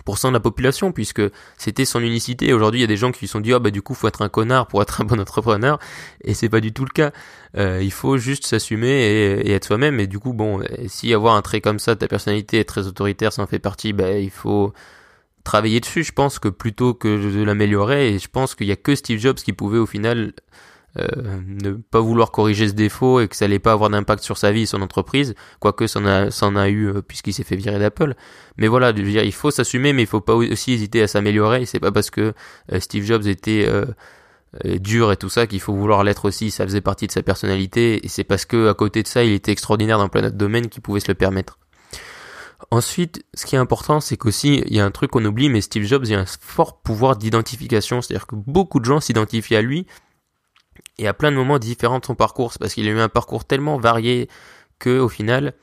de 0.06 0.30
la 0.30 0.40
population 0.40 0.92
puisque 0.92 1.22
c'était 1.56 1.84
son 1.84 2.00
unicité. 2.00 2.52
Aujourd'hui, 2.52 2.80
il 2.80 2.82
y 2.82 2.84
a 2.84 2.88
des 2.88 2.96
gens 2.96 3.12
qui 3.12 3.26
se 3.26 3.32
sont 3.32 3.40
dit, 3.40 3.52
oh, 3.54 3.60
bah, 3.60 3.70
du 3.70 3.82
coup, 3.82 3.94
faut 3.94 4.08
être 4.08 4.22
un 4.22 4.28
connard 4.28 4.66
pour 4.66 4.82
être 4.82 5.00
un 5.00 5.04
bon 5.04 5.20
entrepreneur. 5.20 5.78
Et 6.22 6.34
c'est 6.34 6.48
pas 6.48 6.60
du 6.60 6.72
tout 6.72 6.84
le 6.84 6.90
cas. 6.90 7.12
Euh, 7.56 7.80
il 7.82 7.92
faut 7.92 8.16
juste 8.16 8.46
s'assumer 8.46 8.88
et, 8.88 9.52
être 9.52 9.64
soi-même. 9.64 10.00
Et 10.00 10.06
du 10.06 10.18
coup, 10.18 10.32
bon, 10.32 10.62
si 10.86 11.12
avoir 11.14 11.36
un 11.36 11.42
trait 11.42 11.60
comme 11.60 11.78
ça, 11.78 11.96
ta 11.96 12.08
personnalité 12.08 12.58
est 12.58 12.64
très 12.64 12.86
autoritaire, 12.86 13.32
ça 13.32 13.42
en 13.42 13.46
fait 13.46 13.58
partie, 13.58 13.92
bah, 13.92 14.12
il 14.18 14.30
faut 14.30 14.72
travailler 15.44 15.80
dessus. 15.80 16.04
Je 16.04 16.12
pense 16.12 16.38
que 16.38 16.48
plutôt 16.48 16.94
que 16.94 17.08
de 17.08 17.42
l'améliorer, 17.42 18.14
et 18.14 18.18
je 18.18 18.28
pense 18.28 18.54
qu'il 18.54 18.66
y 18.66 18.72
a 18.72 18.76
que 18.76 18.94
Steve 18.94 19.18
Jobs 19.18 19.36
qui 19.36 19.52
pouvait 19.52 19.78
au 19.78 19.86
final 19.86 20.32
euh, 20.96 21.40
ne 21.44 21.72
pas 21.72 21.98
vouloir 21.98 22.30
corriger 22.30 22.68
ce 22.68 22.72
défaut 22.72 23.20
et 23.20 23.26
que 23.26 23.34
ça 23.34 23.46
allait 23.46 23.58
pas 23.58 23.72
avoir 23.72 23.90
d'impact 23.90 24.22
sur 24.22 24.38
sa 24.38 24.52
vie 24.52 24.62
et 24.62 24.66
son 24.66 24.80
entreprise, 24.80 25.34
quoique 25.58 25.88
ça 25.88 25.98
en 26.00 26.56
a, 26.56 26.68
eu 26.68 26.86
euh, 26.86 27.02
puisqu'il 27.02 27.32
s'est 27.32 27.42
fait 27.42 27.56
virer 27.56 27.80
d'Apple. 27.80 28.14
Mais 28.58 28.68
voilà, 28.68 28.92
dire, 28.92 29.24
il 29.24 29.32
faut 29.32 29.50
s'assumer, 29.50 29.92
mais 29.92 30.02
il 30.02 30.06
faut 30.06 30.20
pas 30.20 30.34
aussi 30.34 30.72
hésiter 30.72 31.02
à 31.02 31.08
s'améliorer. 31.08 31.66
C'est 31.66 31.80
pas 31.80 31.90
parce 31.90 32.10
que 32.10 32.32
euh, 32.72 32.80
Steve 32.80 33.04
Jobs 33.04 33.26
était 33.26 33.68
dur 34.64 35.10
et 35.10 35.16
tout 35.16 35.28
ça 35.28 35.48
qu'il 35.48 35.60
faut 35.60 35.74
vouloir 35.74 36.04
l'être 36.04 36.26
aussi. 36.26 36.52
Ça 36.52 36.64
faisait 36.64 36.80
partie 36.80 37.08
de 37.08 37.12
sa 37.12 37.22
personnalité 37.22 38.04
et 38.04 38.08
c'est 38.08 38.22
parce 38.22 38.44
que 38.44 38.68
à 38.68 38.74
côté 38.74 39.02
de 39.02 39.08
ça, 39.08 39.24
il 39.24 39.32
était 39.32 39.50
extraordinaire 39.50 39.98
dans 39.98 40.08
plein 40.08 40.22
d'autres 40.22 40.36
domaines 40.36 40.68
qu'il 40.68 40.80
pouvait 40.80 41.00
se 41.00 41.08
le 41.08 41.14
permettre. 41.14 41.58
Ensuite, 42.70 43.24
ce 43.34 43.46
qui 43.46 43.56
est 43.56 43.58
important, 43.58 44.00
c'est 44.00 44.16
qu'aussi, 44.16 44.62
il 44.66 44.74
y 44.74 44.78
a 44.78 44.84
un 44.84 44.92
truc 44.92 45.10
qu'on 45.10 45.24
oublie, 45.24 45.48
mais 45.48 45.60
Steve 45.60 45.84
Jobs, 45.84 46.06
il 46.06 46.14
a 46.14 46.20
un 46.20 46.26
fort 46.26 46.80
pouvoir 46.82 47.16
d'identification. 47.16 48.00
C'est-à-dire 48.00 48.28
que 48.28 48.36
beaucoup 48.36 48.78
de 48.78 48.84
gens 48.84 49.00
s'identifient 49.00 49.56
à 49.56 49.62
lui 49.62 49.86
et 50.98 51.08
à 51.08 51.14
plein 51.14 51.30
de 51.30 51.36
moments 51.36 51.58
différents 51.58 51.98
de 51.98 52.04
son 52.04 52.14
parcours. 52.14 52.52
Parce 52.58 52.74
qu'il 52.74 52.86
a 52.88 52.90
eu 52.90 52.98
un 52.98 53.08
parcours 53.08 53.44
tellement 53.44 53.78
varié 53.78 54.28
que 54.78 54.98
au 54.98 55.08
final, 55.08 55.54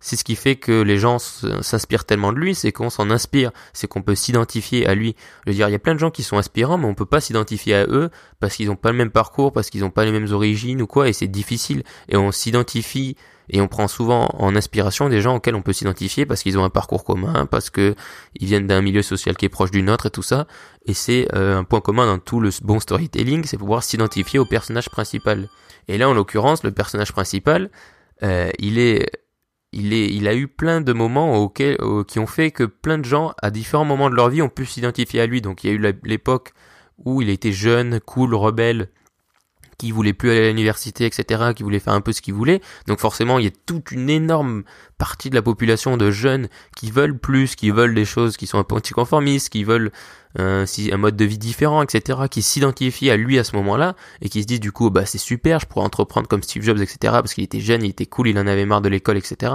c'est 0.00 0.16
ce 0.16 0.24
qui 0.24 0.36
fait 0.36 0.56
que 0.56 0.82
les 0.82 0.98
gens 0.98 1.18
s'inspirent 1.18 2.04
tellement 2.04 2.32
de 2.32 2.38
lui, 2.38 2.54
c'est 2.54 2.70
qu'on 2.70 2.90
s'en 2.90 3.10
inspire, 3.10 3.50
c'est 3.72 3.88
qu'on 3.88 4.02
peut 4.02 4.14
s'identifier 4.14 4.86
à 4.86 4.94
lui. 4.94 5.16
Je 5.44 5.50
veux 5.50 5.56
dire, 5.56 5.68
il 5.68 5.72
y 5.72 5.74
a 5.74 5.80
plein 5.80 5.94
de 5.94 5.98
gens 5.98 6.10
qui 6.10 6.22
sont 6.22 6.38
inspirants, 6.38 6.78
mais 6.78 6.86
on 6.86 6.94
peut 6.94 7.06
pas 7.06 7.20
s'identifier 7.20 7.74
à 7.74 7.86
eux 7.86 8.10
parce 8.38 8.54
qu'ils 8.54 8.68
n'ont 8.68 8.76
pas 8.76 8.92
le 8.92 8.96
même 8.96 9.10
parcours, 9.10 9.52
parce 9.52 9.70
qu'ils 9.70 9.80
n'ont 9.80 9.90
pas 9.90 10.04
les 10.04 10.12
mêmes 10.12 10.32
origines 10.32 10.80
ou 10.82 10.86
quoi, 10.86 11.08
et 11.08 11.12
c'est 11.12 11.26
difficile. 11.26 11.82
Et 12.08 12.16
on 12.16 12.30
s'identifie 12.30 13.16
et 13.50 13.60
on 13.60 13.68
prend 13.68 13.88
souvent 13.88 14.28
en 14.38 14.54
inspiration 14.54 15.08
des 15.08 15.20
gens 15.20 15.36
auxquels 15.36 15.54
on 15.54 15.62
peut 15.62 15.72
s'identifier 15.72 16.26
parce 16.26 16.42
qu'ils 16.42 16.58
ont 16.58 16.64
un 16.64 16.70
parcours 16.70 17.04
commun, 17.04 17.46
parce 17.46 17.70
que 17.70 17.94
ils 18.38 18.46
viennent 18.46 18.66
d'un 18.66 18.82
milieu 18.82 19.02
social 19.02 19.36
qui 19.36 19.46
est 19.46 19.48
proche 19.48 19.70
du 19.70 19.82
nôtre 19.82 20.06
et 20.06 20.10
tout 20.10 20.22
ça. 20.22 20.46
Et 20.86 20.94
c'est 20.94 21.28
euh, 21.34 21.58
un 21.58 21.64
point 21.64 21.80
commun 21.80 22.06
dans 22.06 22.18
tout 22.18 22.40
le 22.40 22.50
bon 22.62 22.80
storytelling, 22.80 23.44
c'est 23.44 23.58
pouvoir 23.58 23.82
s'identifier 23.82 24.38
au 24.38 24.44
personnage 24.44 24.88
principal. 24.90 25.48
Et 25.88 25.98
là, 25.98 26.08
en 26.08 26.14
l'occurrence, 26.14 26.62
le 26.64 26.72
personnage 26.72 27.12
principal, 27.12 27.70
euh, 28.22 28.50
il 28.58 28.78
est 28.78 29.10
il, 29.72 29.92
est, 29.92 30.06
il 30.06 30.26
a 30.28 30.34
eu 30.34 30.48
plein 30.48 30.80
de 30.80 30.94
moments 30.94 31.36
auxquels, 31.36 31.76
qui 32.06 32.18
ont 32.18 32.26
fait 32.26 32.50
que 32.50 32.64
plein 32.64 32.96
de 32.96 33.04
gens, 33.04 33.34
à 33.42 33.50
différents 33.50 33.84
moments 33.84 34.08
de 34.08 34.14
leur 34.14 34.30
vie, 34.30 34.40
ont 34.40 34.48
pu 34.48 34.64
s'identifier 34.64 35.20
à 35.20 35.26
lui. 35.26 35.42
Donc 35.42 35.62
il 35.62 35.66
y 35.66 35.70
a 35.70 35.74
eu 35.74 35.94
l'époque 36.04 36.52
où 37.04 37.22
il 37.22 37.28
était 37.28 37.52
jeune, 37.52 38.00
cool, 38.00 38.34
rebelle, 38.34 38.88
qui 39.78 39.92
voulait 39.92 40.12
plus 40.12 40.30
aller 40.30 40.46
à 40.46 40.48
l'université, 40.48 41.06
etc., 41.06 41.52
qui 41.54 41.62
voulait 41.62 41.78
faire 41.78 41.94
un 41.94 42.00
peu 42.00 42.12
ce 42.12 42.20
qu'il 42.20 42.34
voulait. 42.34 42.60
Donc 42.86 42.98
forcément, 42.98 43.38
il 43.38 43.44
y 43.44 43.48
a 43.48 43.52
toute 43.66 43.92
une 43.92 44.10
énorme 44.10 44.64
partie 44.98 45.30
de 45.30 45.36
la 45.36 45.42
population 45.42 45.96
de 45.96 46.10
jeunes 46.10 46.48
qui 46.76 46.90
veulent 46.90 47.18
plus, 47.18 47.54
qui 47.54 47.70
veulent 47.70 47.94
des 47.94 48.04
choses 48.04 48.36
qui 48.36 48.46
sont 48.46 48.58
un 48.58 48.64
peu 48.64 48.74
anticonformistes, 48.74 49.48
qui 49.48 49.64
veulent 49.64 49.92
un, 50.38 50.64
un 50.64 50.96
mode 50.96 51.16
de 51.16 51.24
vie 51.24 51.38
différent, 51.38 51.82
etc., 51.82 52.20
qui 52.30 52.42
s'identifient 52.42 53.10
à 53.10 53.16
lui 53.16 53.38
à 53.38 53.44
ce 53.44 53.56
moment-là 53.56 53.94
et 54.22 54.28
qui 54.28 54.42
se 54.42 54.46
disent 54.46 54.60
du 54.60 54.72
coup, 54.72 54.90
bah 54.90 55.04
c'est 55.06 55.18
super, 55.18 55.60
je 55.60 55.66
pourrais 55.66 55.84
entreprendre 55.84 56.28
comme 56.28 56.42
Steve 56.42 56.62
Jobs, 56.62 56.80
etc., 56.80 56.98
parce 57.02 57.34
qu'il 57.34 57.44
était 57.44 57.60
jeune, 57.60 57.82
il 57.84 57.90
était 57.90 58.06
cool, 58.06 58.28
il 58.28 58.38
en 58.38 58.46
avait 58.46 58.66
marre 58.66 58.80
de 58.80 58.88
l'école, 58.88 59.16
etc. 59.16 59.52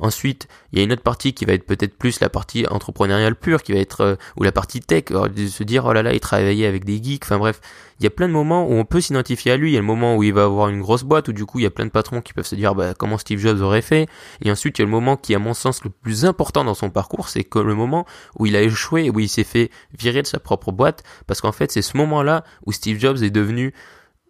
Ensuite, 0.00 0.48
il 0.72 0.78
y 0.78 0.82
a 0.82 0.84
une 0.84 0.92
autre 0.92 1.02
partie 1.02 1.34
qui 1.34 1.44
va 1.44 1.52
être 1.52 1.66
peut-être 1.66 1.96
plus 1.96 2.20
la 2.20 2.28
partie 2.28 2.66
entrepreneuriale 2.66 3.36
pure, 3.36 3.62
qui 3.62 3.72
va 3.72 3.78
être 3.78 4.00
euh, 4.00 4.14
ou 4.36 4.42
la 4.42 4.52
partie 4.52 4.80
tech, 4.80 5.04
de 5.04 5.46
se 5.46 5.62
dire 5.62 5.84
oh 5.84 5.92
là 5.92 6.02
là, 6.02 6.12
il 6.12 6.20
travaillait 6.20 6.66
avec 6.66 6.84
des 6.84 7.02
geeks, 7.02 7.24
enfin 7.24 7.38
bref, 7.38 7.60
il 8.02 8.04
y 8.04 8.06
a 8.08 8.10
plein 8.10 8.26
de 8.26 8.32
moments 8.32 8.66
où 8.66 8.72
on 8.72 8.84
peut 8.84 9.00
s'identifier 9.00 9.52
à 9.52 9.56
lui. 9.56 9.70
Il 9.70 9.74
y 9.74 9.76
a 9.76 9.80
le 9.80 9.86
moment 9.86 10.16
où 10.16 10.24
il 10.24 10.32
va 10.32 10.42
avoir 10.42 10.68
une 10.68 10.80
grosse 10.80 11.04
boîte, 11.04 11.28
où 11.28 11.32
du 11.32 11.46
coup 11.46 11.60
il 11.60 11.62
y 11.62 11.66
a 11.66 11.70
plein 11.70 11.86
de 11.86 11.90
patrons 11.90 12.20
qui 12.20 12.32
peuvent 12.32 12.46
se 12.46 12.56
dire 12.56 12.74
bah, 12.74 12.94
comment 12.94 13.16
Steve 13.16 13.38
Jobs 13.38 13.60
aurait 13.60 13.82
fait. 13.82 14.08
Et 14.42 14.50
ensuite 14.50 14.78
il 14.78 14.82
y 14.82 14.84
a 14.84 14.86
le 14.86 14.90
moment 14.90 15.16
qui, 15.16 15.36
à 15.36 15.38
mon 15.38 15.54
sens, 15.54 15.84
le 15.84 15.90
plus 15.90 16.24
important 16.24 16.64
dans 16.64 16.74
son 16.74 16.90
parcours, 16.90 17.28
c'est 17.28 17.46
le 17.54 17.74
moment 17.74 18.04
où 18.38 18.46
il 18.46 18.56
a 18.56 18.62
échoué, 18.62 19.08
où 19.08 19.20
il 19.20 19.28
s'est 19.28 19.44
fait 19.44 19.70
virer 19.96 20.21
de 20.22 20.26
sa 20.26 20.40
propre 20.40 20.72
boîte, 20.72 21.02
parce 21.26 21.40
qu'en 21.40 21.52
fait 21.52 21.70
c'est 21.70 21.82
ce 21.82 21.96
moment-là 21.96 22.44
où 22.66 22.72
Steve 22.72 22.98
Jobs 22.98 23.22
est 23.22 23.30
devenu 23.30 23.74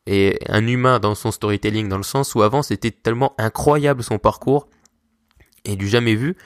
et 0.07 0.39
un 0.49 0.67
humain 0.67 0.99
dans 0.99 1.15
son 1.15 1.31
storytelling, 1.31 1.89
dans 1.89 1.97
le 1.97 2.03
sens 2.03 2.35
où 2.35 2.43
avant 2.43 2.63
c'était 2.63 2.91
tellement 2.91 3.35
incroyable 3.39 4.03
son 4.03 4.19
parcours 4.19 4.69
et 5.65 5.77
du 5.77 5.89
jamais 5.89 6.15
vu 6.15 6.37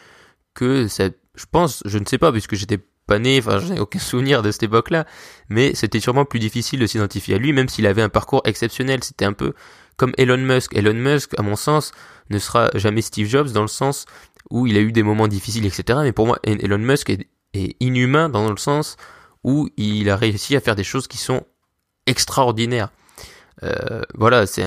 que 0.55 0.89
ça, 0.89 1.09
je 1.35 1.45
pense, 1.51 1.83
je 1.85 1.99
ne 1.99 2.05
sais 2.05 2.19
pas, 2.19 2.33
puisque 2.33 2.55
j'étais 2.55 2.79
pas 3.07 3.19
né, 3.19 3.39
enfin 3.39 3.59
j'ai 3.61 3.79
aucun 3.79 3.99
souvenir 3.99 4.43
de 4.43 4.51
cette 4.51 4.65
époque-là, 4.65 5.07
mais 5.49 5.75
c'était 5.75 6.01
sûrement 6.01 6.25
plus 6.25 6.41
difficile 6.41 6.81
de 6.81 6.87
s'identifier 6.87 7.37
à 7.37 7.39
lui, 7.39 7.53
même 7.53 7.69
s'il 7.69 7.87
avait 7.87 8.03
un 8.03 8.09
parcours 8.09 8.43
exceptionnel. 8.45 9.05
C'était 9.05 9.25
un 9.25 9.33
peu 9.33 9.53
comme 9.97 10.13
Elon 10.19 10.39
Musk. 10.39 10.75
Elon 10.75 10.95
Musk, 10.95 11.39
à 11.39 11.43
mon 11.43 11.57
sens, 11.57 11.93
ne 12.31 12.39
sera 12.39 12.71
jamais 12.75 13.03
Steve 13.03 13.29
Jobs 13.29 13.53
dans 13.53 13.63
le 13.63 13.69
sens 13.69 14.07
où 14.51 14.67
il 14.67 14.77
a 14.77 14.81
eu 14.81 14.93
des 14.93 15.03
moments 15.03 15.29
difficiles, 15.29 15.67
etc. 15.67 16.01
Mais 16.03 16.13
pour 16.13 16.27
moi, 16.27 16.39
Elon 16.43 16.79
Musk 16.79 17.11
est, 17.11 17.29
est 17.55 17.77
inhumain 17.81 18.29
dans 18.29 18.51
le 18.51 18.57
sens 18.57 18.97
où 19.47 19.71
il 19.77 20.11
a 20.11 20.17
réussi 20.17 20.57
à 20.57 20.61
faire 20.61 20.75
des 20.75 20.85
choses 20.85 21.07
qui 21.07 21.19
sont 21.19 21.45
extraordinaires. 22.07 22.91
Euh, 23.63 24.03
voilà, 24.13 24.45
c'est 24.45 24.67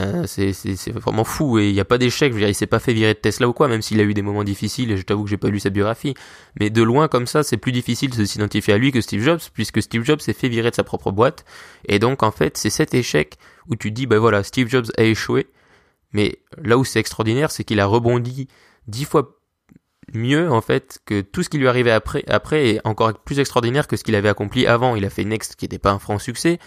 vraiment 0.93 1.25
fou 1.25 1.59
et 1.59 1.67
il 1.67 1.73
n'y 1.73 1.81
a 1.81 1.85
pas 1.85 1.97
d'échec. 1.97 2.31
Je 2.31 2.33
veux 2.33 2.39
dire, 2.39 2.49
il 2.49 2.55
s'est 2.55 2.65
pas 2.65 2.79
fait 2.79 2.93
virer 2.93 3.13
de 3.13 3.19
Tesla 3.19 3.47
ou 3.47 3.53
quoi, 3.53 3.67
même 3.67 3.81
s'il 3.81 3.99
a 3.99 4.03
eu 4.03 4.13
des 4.13 4.21
moments 4.21 4.45
difficiles. 4.45 4.89
Et 4.91 4.97
je 4.97 5.03
t'avoue 5.03 5.25
que 5.25 5.29
j'ai 5.29 5.37
pas 5.37 5.49
lu 5.49 5.59
sa 5.59 5.69
biographie, 5.69 6.15
mais 6.59 6.69
de 6.69 6.81
loin 6.81 7.09
comme 7.09 7.27
ça, 7.27 7.43
c'est 7.43 7.57
plus 7.57 7.73
difficile 7.73 8.15
de 8.15 8.23
s'identifier 8.23 8.73
à 8.73 8.77
lui 8.77 8.93
que 8.93 9.01
Steve 9.01 9.21
Jobs, 9.21 9.41
puisque 9.53 9.81
Steve 9.81 10.05
Jobs 10.05 10.21
s'est 10.21 10.33
fait 10.33 10.47
virer 10.47 10.71
de 10.71 10.75
sa 10.75 10.85
propre 10.85 11.11
boîte. 11.11 11.43
Et 11.85 11.99
donc 11.99 12.23
en 12.23 12.31
fait, 12.31 12.57
c'est 12.57 12.71
cet 12.71 12.93
échec 12.93 13.35
où 13.67 13.75
tu 13.75 13.91
dis, 13.91 14.07
ben 14.07 14.17
voilà, 14.17 14.43
Steve 14.43 14.69
Jobs 14.69 14.87
a 14.97 15.03
échoué, 15.03 15.47
mais 16.13 16.39
là 16.57 16.77
où 16.77 16.85
c'est 16.85 16.99
extraordinaire, 16.99 17.51
c'est 17.51 17.65
qu'il 17.65 17.81
a 17.81 17.85
rebondi 17.85 18.47
dix 18.87 19.03
fois 19.05 19.38
mieux 20.13 20.51
en 20.51 20.61
fait 20.61 20.99
que 21.05 21.21
tout 21.21 21.43
ce 21.43 21.49
qui 21.49 21.57
lui 21.57 21.67
arrivait 21.67 21.91
après 21.91 22.23
après 22.27 22.69
est 22.69 22.81
encore 22.85 23.13
plus 23.13 23.39
extraordinaire 23.39 23.87
que 23.87 23.95
ce 23.95 24.03
qu'il 24.03 24.15
avait 24.15 24.29
accompli 24.29 24.67
avant. 24.67 24.95
Il 24.95 25.05
a 25.05 25.09
fait 25.09 25.23
Next 25.23 25.55
qui 25.55 25.65
n'était 25.65 25.79
pas 25.79 25.91
un 25.91 25.99
franc 25.99 26.19
succès. 26.19 26.59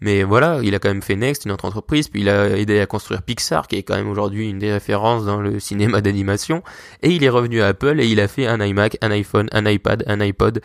Mais 0.00 0.22
voilà, 0.22 0.58
il 0.62 0.74
a 0.74 0.78
quand 0.78 0.88
même 0.88 1.02
fait 1.02 1.16
Next, 1.16 1.44
une 1.44 1.52
autre 1.52 1.64
entreprise, 1.64 2.08
puis 2.08 2.20
il 2.20 2.28
a 2.28 2.58
aidé 2.58 2.80
à 2.80 2.86
construire 2.86 3.22
Pixar, 3.22 3.68
qui 3.68 3.76
est 3.76 3.84
quand 3.84 3.94
même 3.94 4.08
aujourd'hui 4.08 4.50
une 4.50 4.58
des 4.58 4.72
références 4.72 5.24
dans 5.24 5.40
le 5.40 5.60
cinéma 5.60 6.00
d'animation, 6.00 6.62
et 7.02 7.10
il 7.10 7.22
est 7.24 7.28
revenu 7.28 7.62
à 7.62 7.68
Apple 7.68 8.00
et 8.00 8.06
il 8.06 8.20
a 8.20 8.28
fait 8.28 8.46
un 8.46 8.60
iMac, 8.60 8.98
un 9.00 9.12
iPhone, 9.12 9.48
un 9.52 9.64
iPad, 9.64 10.04
un 10.06 10.20
iPod, 10.20 10.60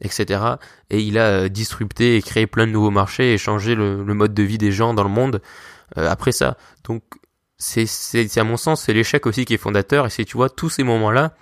etc. 0.00 0.40
Et 0.88 1.00
il 1.00 1.18
a 1.18 1.26
euh, 1.26 1.48
disrupté 1.48 2.16
et 2.16 2.22
créé 2.22 2.46
plein 2.46 2.66
de 2.66 2.72
nouveaux 2.72 2.90
marchés 2.90 3.34
et 3.34 3.38
changé 3.38 3.74
le, 3.74 4.02
mode 4.02 4.34
de 4.34 4.42
vie 4.42 4.58
des 4.58 4.72
gens 4.72 4.94
dans 4.94 5.04
le 5.04 5.10
monde 5.10 5.42
euh, 5.98 6.08
après 6.08 6.32
ça. 6.32 6.56
Donc 6.84 7.02
c'est, 7.58 7.86
à 8.38 8.44
mon 8.44 8.56
sens, 8.56 8.82
c'est 8.82 8.94
l'échec 8.94 9.26
aussi 9.26 9.44
qui 9.44 9.54
est 9.54 9.58
fondateur, 9.58 10.06
et 10.06 10.10
c'est, 10.10 10.24
tu 10.24 10.36
vois, 10.36 10.48
tous 10.48 10.70
ces 10.70 10.82
moments-là, 10.82 11.34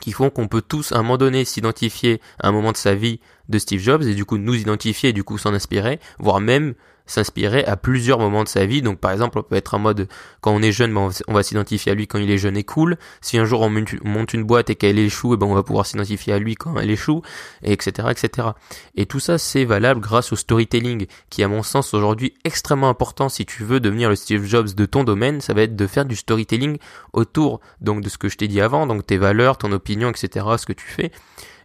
qui 0.00 0.12
font 0.12 0.30
qu'on 0.30 0.48
peut 0.48 0.62
tous 0.62 0.92
à 0.92 0.96
un 0.96 1.02
moment 1.02 1.18
donné 1.18 1.44
s'identifier 1.44 2.20
à 2.40 2.48
un 2.48 2.52
moment 2.52 2.72
de 2.72 2.76
sa 2.76 2.94
vie 2.94 3.20
de 3.48 3.58
Steve 3.58 3.80
Jobs 3.80 4.02
et 4.02 4.14
du 4.14 4.24
coup 4.24 4.38
nous 4.38 4.54
identifier 4.54 5.10
et 5.10 5.12
du 5.12 5.24
coup 5.24 5.38
s'en 5.38 5.54
inspirer, 5.54 6.00
voire 6.18 6.40
même 6.40 6.74
s'inspirer 7.06 7.64
à 7.64 7.76
plusieurs 7.76 8.18
moments 8.18 8.44
de 8.44 8.48
sa 8.48 8.66
vie. 8.66 8.82
Donc 8.82 8.98
par 8.98 9.12
exemple, 9.12 9.38
on 9.38 9.42
peut 9.42 9.56
être 9.56 9.74
en 9.74 9.78
mode 9.78 10.08
quand 10.40 10.52
on 10.52 10.62
est 10.62 10.72
jeune, 10.72 10.92
ben, 10.92 11.10
on 11.28 11.34
va 11.34 11.42
s'identifier 11.42 11.92
à 11.92 11.94
lui 11.94 12.06
quand 12.06 12.18
il 12.18 12.30
est 12.30 12.38
jeune 12.38 12.56
et 12.56 12.64
cool. 12.64 12.96
Si 13.20 13.38
un 13.38 13.44
jour 13.44 13.60
on 13.62 13.70
monte 13.70 14.34
une 14.34 14.44
boîte 14.44 14.70
et 14.70 14.74
qu'elle 14.74 14.98
échoue, 14.98 15.34
et 15.34 15.36
ben 15.36 15.46
on 15.46 15.54
va 15.54 15.62
pouvoir 15.62 15.86
s'identifier 15.86 16.32
à 16.32 16.38
lui 16.38 16.54
quand 16.54 16.78
elle 16.78 16.90
échoue, 16.90 17.22
et 17.62 17.72
etc., 17.72 18.08
etc. 18.10 18.48
Et 18.96 19.06
tout 19.06 19.20
ça, 19.20 19.38
c'est 19.38 19.64
valable 19.64 20.00
grâce 20.00 20.32
au 20.32 20.36
storytelling, 20.36 21.06
qui 21.30 21.42
à 21.42 21.48
mon 21.48 21.62
sens 21.62 21.94
aujourd'hui 21.94 22.34
extrêmement 22.44 22.88
important 22.88 23.28
si 23.28 23.46
tu 23.46 23.64
veux 23.64 23.80
devenir 23.80 24.08
le 24.08 24.16
Steve 24.16 24.44
Jobs 24.44 24.74
de 24.74 24.86
ton 24.86 25.04
domaine. 25.04 25.40
Ça 25.40 25.54
va 25.54 25.62
être 25.62 25.76
de 25.76 25.86
faire 25.86 26.04
du 26.04 26.16
storytelling 26.16 26.78
autour 27.12 27.60
donc 27.80 28.02
de 28.02 28.08
ce 28.08 28.18
que 28.18 28.28
je 28.28 28.36
t'ai 28.36 28.48
dit 28.48 28.60
avant, 28.60 28.86
donc 28.86 29.06
tes 29.06 29.16
valeurs, 29.16 29.58
ton 29.58 29.72
opinion, 29.72 30.10
etc., 30.10 30.46
ce 30.58 30.66
que 30.66 30.72
tu 30.72 30.86
fais 30.86 31.12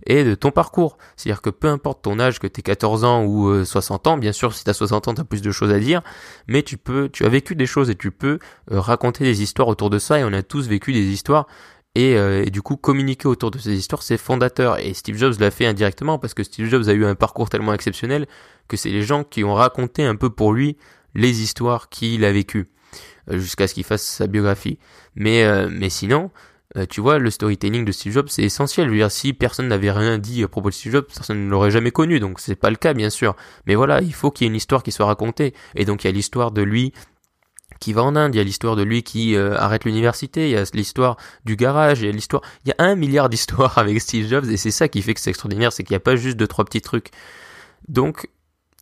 et 0.05 0.23
de 0.23 0.35
ton 0.35 0.51
parcours. 0.51 0.97
C'est-à-dire 1.15 1.41
que 1.41 1.49
peu 1.49 1.67
importe 1.67 2.01
ton 2.03 2.19
âge, 2.19 2.39
que 2.39 2.47
tu 2.47 2.61
14 2.61 3.03
ans 3.03 3.23
ou 3.25 3.63
60 3.63 4.07
euh, 4.07 4.09
ans, 4.09 4.17
bien 4.17 4.31
sûr 4.31 4.53
si 4.53 4.63
tu 4.63 4.69
as 4.69 4.73
60 4.73 5.07
ans 5.07 5.13
tu 5.13 5.23
plus 5.23 5.41
de 5.41 5.51
choses 5.51 5.71
à 5.71 5.79
dire, 5.79 6.01
mais 6.47 6.63
tu 6.63 6.77
peux, 6.77 7.09
tu 7.09 7.25
as 7.25 7.29
vécu 7.29 7.55
des 7.55 7.65
choses 7.65 7.89
et 7.89 7.95
tu 7.95 8.11
peux 8.11 8.39
euh, 8.71 8.79
raconter 8.79 9.23
des 9.23 9.41
histoires 9.41 9.67
autour 9.67 9.89
de 9.89 9.99
ça 9.99 10.19
et 10.19 10.23
on 10.23 10.33
a 10.33 10.43
tous 10.43 10.67
vécu 10.67 10.93
des 10.93 11.05
histoires 11.05 11.47
et, 11.93 12.15
euh, 12.15 12.45
et, 12.45 12.49
du 12.49 12.61
coup 12.61 12.77
communiquer 12.77 13.27
autour 13.27 13.51
de 13.51 13.57
ces 13.57 13.73
histoires 13.73 14.01
c'est 14.01 14.17
fondateur 14.17 14.79
et 14.79 14.93
Steve 14.93 15.17
Jobs 15.17 15.35
l'a 15.39 15.51
fait 15.51 15.65
indirectement 15.65 16.19
parce 16.19 16.33
que 16.33 16.43
Steve 16.43 16.69
Jobs 16.69 16.87
a 16.87 16.93
eu 16.93 17.05
un 17.05 17.15
parcours 17.15 17.49
tellement 17.49 17.73
exceptionnel 17.73 18.27
que 18.69 18.77
c'est 18.77 18.89
les 18.89 19.01
gens 19.01 19.25
qui 19.25 19.43
ont 19.43 19.53
raconté 19.53 20.05
un 20.05 20.15
peu 20.15 20.29
pour 20.29 20.53
lui 20.53 20.77
les 21.15 21.41
histoires 21.41 21.89
qu'il 21.89 22.23
a 22.23 22.31
vécues 22.31 22.69
jusqu'à 23.29 23.67
ce 23.67 23.73
qu'il 23.73 23.83
fasse 23.83 24.03
sa 24.03 24.27
biographie 24.27 24.79
mais 25.15 25.45
mais 25.69 25.89
sinon 25.89 26.31
euh, 26.77 26.85
tu 26.89 27.01
vois, 27.01 27.19
le 27.19 27.29
storytelling 27.29 27.83
de 27.83 27.91
Steve 27.91 28.13
Jobs, 28.13 28.29
c'est 28.29 28.43
essentiel. 28.43 28.87
Je 28.87 28.91
veux 28.91 28.97
dire, 28.97 29.11
si 29.11 29.33
personne 29.33 29.67
n'avait 29.67 29.91
rien 29.91 30.17
dit 30.17 30.43
à 30.43 30.47
propos 30.47 30.69
de 30.69 30.73
Steve 30.73 30.93
Jobs, 30.93 31.05
personne 31.05 31.45
ne 31.45 31.49
l'aurait 31.49 31.71
jamais 31.71 31.91
connu. 31.91 32.19
Donc, 32.19 32.39
c'est 32.39 32.55
pas 32.55 32.69
le 32.69 32.77
cas, 32.77 32.93
bien 32.93 33.09
sûr. 33.09 33.35
Mais 33.65 33.75
voilà, 33.75 34.01
il 34.01 34.13
faut 34.13 34.31
qu'il 34.31 34.45
y 34.45 34.47
ait 34.47 34.51
une 34.51 34.55
histoire 34.55 34.83
qui 34.83 34.91
soit 34.91 35.05
racontée. 35.05 35.53
Et 35.75 35.85
donc, 35.85 36.03
il 36.03 36.07
y 36.07 36.09
a 36.09 36.13
l'histoire 36.13 36.51
de 36.51 36.61
lui 36.61 36.93
qui 37.81 37.93
va 37.93 38.03
en 38.03 38.15
Inde, 38.15 38.35
il 38.35 38.37
y 38.37 38.41
a 38.41 38.43
l'histoire 38.43 38.75
de 38.75 38.83
lui 38.83 39.03
qui 39.03 39.35
euh, 39.35 39.57
arrête 39.57 39.85
l'université, 39.85 40.49
il 40.49 40.51
y 40.51 40.57
a 40.57 40.63
l'histoire 40.73 41.17
du 41.45 41.55
garage, 41.55 42.01
il 42.01 42.05
y 42.05 42.09
a 42.09 42.11
l'histoire, 42.11 42.43
il 42.63 42.69
y 42.69 42.71
a 42.71 42.75
un 42.77 42.95
milliard 42.95 43.27
d'histoires 43.27 43.77
avec 43.77 43.99
Steve 43.99 44.27
Jobs 44.29 44.45
et 44.45 44.55
c'est 44.55 44.71
ça 44.71 44.87
qui 44.87 45.01
fait 45.01 45.15
que 45.15 45.19
c'est 45.19 45.31
extraordinaire, 45.31 45.73
c'est 45.73 45.83
qu'il 45.83 45.93
n'y 45.93 45.97
a 45.97 46.01
pas 46.01 46.15
juste 46.15 46.37
deux 46.37 46.47
trois 46.47 46.63
petits 46.63 46.81
trucs. 46.81 47.09
Donc 47.87 48.29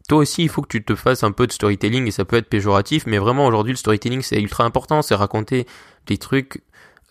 toi 0.09 0.17
aussi, 0.17 0.43
il 0.43 0.49
faut 0.49 0.61
que 0.61 0.67
tu 0.67 0.83
te 0.83 0.95
fasses 0.95 1.23
un 1.23 1.31
peu 1.31 1.47
de 1.47 1.53
storytelling 1.53 2.07
et 2.07 2.11
ça 2.11 2.25
peut 2.25 2.35
être 2.35 2.49
péjoratif, 2.49 3.05
mais 3.05 3.19
vraiment 3.19 3.47
aujourd'hui 3.47 3.71
le 3.71 3.77
storytelling 3.77 4.21
c'est 4.21 4.41
ultra 4.41 4.65
important, 4.65 5.01
c'est 5.01 5.15
raconter 5.15 5.65
des 6.07 6.17
trucs 6.17 6.61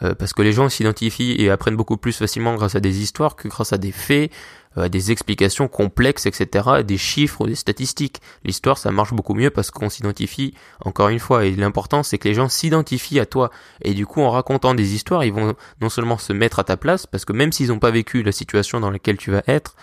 euh, 0.03 0.15
parce 0.15 0.33
que 0.33 0.43
les 0.43 0.53
gens 0.53 0.69
s'identifient 0.69 1.37
et 1.39 1.51
apprennent 1.51 1.77
beaucoup 1.77 1.97
plus 1.97 2.17
facilement 2.17 2.55
grâce 2.55 2.75
à 2.75 2.81
des 2.81 3.03
histoires 3.03 3.37
que 3.37 3.49
grâce 3.49 3.73
à 3.73 3.79
des 3.79 3.93
faits, 3.93 4.31
euh, 4.77 4.89
des 4.89 5.11
explications 5.11 5.67
complexes, 5.67 6.27
etc., 6.27 6.83
des 6.85 6.99
chiffres, 6.99 7.47
des 7.47 7.55
statistiques. 7.55 8.21
L'histoire, 8.45 8.79
ça 8.79 8.93
marche 8.93 9.13
beaucoup 9.13 9.35
mieux 9.35 9.51
parce 9.51 9.71
qu'on 9.71 9.89
s'identifie, 9.89 10.55
encore 10.85 11.09
une 11.09 11.19
fois, 11.19 11.45
et 11.45 11.55
l'important, 11.57 12.03
c'est 12.03 12.19
que 12.19 12.29
les 12.29 12.35
gens 12.35 12.49
s'identifient 12.49 13.21
à 13.21 13.27
toi. 13.27 13.51
Et 13.83 13.95
du 13.95 14.07
coup, 14.07 14.21
en 14.21 14.31
racontant 14.31 14.75
des 14.75 14.95
histoires, 14.95 15.25
ils 15.25 15.33
vont 15.33 15.55
non 15.81 15.89
seulement 15.89 16.19
se 16.19 16.33
mettre 16.33 16.59
à 16.59 16.65
ta 16.65 16.77
place, 16.77 17.07
parce 17.07 17.25
que 17.25 17.33
même 17.33 17.51
s'ils 17.53 17.69
n'ont 17.69 17.79
pas 17.79 17.91
vécu 17.91 18.23
la 18.23 18.33
situation 18.33 18.81
dans 18.81 18.91
laquelle 18.91 19.17
tu 19.17 19.31
vas 19.31 19.43
être, 19.47 19.75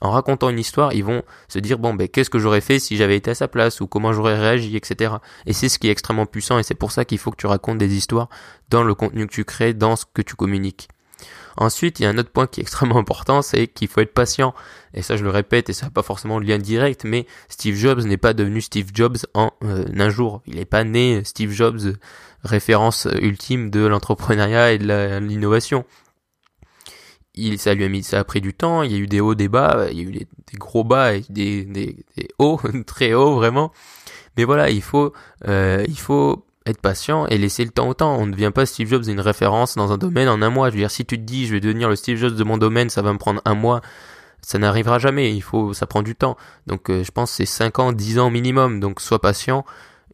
en 0.00 0.10
racontant 0.10 0.50
une 0.50 0.58
histoire, 0.58 0.92
ils 0.92 1.04
vont 1.04 1.22
se 1.48 1.58
dire 1.58 1.78
bon 1.78 1.94
ben 1.94 2.08
qu'est-ce 2.08 2.30
que 2.30 2.38
j'aurais 2.38 2.60
fait 2.60 2.78
si 2.78 2.96
j'avais 2.96 3.16
été 3.16 3.30
à 3.30 3.34
sa 3.34 3.48
place 3.48 3.80
ou 3.80 3.86
comment 3.86 4.12
j'aurais 4.12 4.38
réagi, 4.38 4.76
etc. 4.76 5.14
Et 5.46 5.52
c'est 5.52 5.68
ce 5.68 5.78
qui 5.78 5.88
est 5.88 5.92
extrêmement 5.92 6.26
puissant 6.26 6.58
et 6.58 6.62
c'est 6.62 6.74
pour 6.74 6.92
ça 6.92 7.04
qu'il 7.04 7.18
faut 7.18 7.30
que 7.30 7.36
tu 7.36 7.46
racontes 7.46 7.78
des 7.78 7.94
histoires 7.94 8.28
dans 8.70 8.82
le 8.82 8.94
contenu 8.94 9.26
que 9.26 9.32
tu 9.32 9.44
crées, 9.44 9.72
dans 9.72 9.96
ce 9.96 10.04
que 10.12 10.22
tu 10.22 10.34
communiques. 10.34 10.88
Ensuite, 11.56 12.00
il 12.00 12.02
y 12.02 12.06
a 12.06 12.08
un 12.08 12.18
autre 12.18 12.30
point 12.30 12.46
qui 12.46 12.60
est 12.60 12.62
extrêmement 12.64 12.98
important, 12.98 13.42
c'est 13.42 13.68
qu'il 13.68 13.88
faut 13.88 14.00
être 14.00 14.12
patient. 14.12 14.54
Et 14.92 15.02
ça, 15.02 15.16
je 15.16 15.24
le 15.24 15.30
répète, 15.30 15.70
et 15.70 15.72
ça 15.72 15.86
n'a 15.86 15.90
pas 15.90 16.02
forcément 16.02 16.40
de 16.40 16.46
lien 16.46 16.58
direct, 16.58 17.04
mais 17.04 17.26
Steve 17.48 17.76
Jobs 17.76 18.04
n'est 18.04 18.16
pas 18.16 18.32
devenu 18.32 18.60
Steve 18.60 18.88
Jobs 18.92 19.18
en 19.34 19.52
euh, 19.62 19.84
un 19.96 20.10
jour. 20.10 20.42
Il 20.46 20.56
n'est 20.56 20.64
pas 20.64 20.84
né 20.84 21.22
Steve 21.24 21.52
Jobs, 21.52 21.96
référence 22.42 23.08
ultime 23.20 23.70
de 23.70 23.86
l'entrepreneuriat 23.86 24.72
et 24.72 24.78
de 24.78 25.18
l'innovation 25.18 25.84
il, 27.34 27.58
ça 27.58 27.74
lui 27.74 27.84
a 27.84 27.88
mis, 27.88 28.02
ça 28.02 28.20
a 28.20 28.24
pris 28.24 28.40
du 28.40 28.54
temps. 28.54 28.82
Il 28.82 28.92
y 28.92 28.94
a 28.94 28.98
eu 28.98 29.06
des 29.06 29.20
hauts, 29.20 29.34
des 29.34 29.48
bas. 29.48 29.86
Il 29.90 29.98
y 29.98 30.00
a 30.00 30.04
eu 30.04 30.12
des, 30.12 30.26
gros 30.58 30.84
bas 30.84 31.14
et 31.14 31.24
des, 31.28 31.64
des, 31.64 31.96
des, 32.16 32.28
hauts, 32.38 32.60
très 32.86 33.12
hauts 33.14 33.34
vraiment. 33.34 33.72
Mais 34.36 34.44
voilà, 34.44 34.70
il 34.70 34.82
faut, 34.82 35.12
euh, 35.48 35.84
il 35.88 35.98
faut 35.98 36.44
être 36.66 36.80
patient 36.80 37.26
et 37.26 37.38
laisser 37.38 37.64
le 37.64 37.70
temps 37.70 37.88
au 37.88 37.94
temps. 37.94 38.16
On 38.16 38.26
ne 38.26 38.32
devient 38.32 38.52
pas 38.54 38.66
Steve 38.66 38.88
Jobs 38.88 39.04
une 39.06 39.20
référence 39.20 39.74
dans 39.76 39.92
un 39.92 39.98
domaine 39.98 40.28
en 40.28 40.42
un 40.42 40.50
mois. 40.50 40.70
Je 40.70 40.74
veux 40.74 40.80
dire, 40.80 40.90
si 40.90 41.04
tu 41.04 41.16
te 41.16 41.22
dis, 41.22 41.46
je 41.46 41.52
vais 41.52 41.60
devenir 41.60 41.88
le 41.88 41.96
Steve 41.96 42.16
Jobs 42.16 42.34
de 42.34 42.44
mon 42.44 42.58
domaine, 42.58 42.88
ça 42.88 43.02
va 43.02 43.12
me 43.12 43.18
prendre 43.18 43.42
un 43.44 43.54
mois. 43.54 43.80
Ça 44.40 44.58
n'arrivera 44.58 44.98
jamais. 44.98 45.34
Il 45.34 45.42
faut, 45.42 45.72
ça 45.72 45.86
prend 45.86 46.02
du 46.02 46.14
temps. 46.14 46.36
Donc, 46.66 46.90
euh, 46.90 47.02
je 47.02 47.10
pense 47.10 47.30
c'est 47.32 47.46
5 47.46 47.78
ans, 47.78 47.92
10 47.92 48.18
ans 48.18 48.30
minimum. 48.30 48.80
Donc, 48.80 49.00
sois 49.00 49.20
patient 49.20 49.64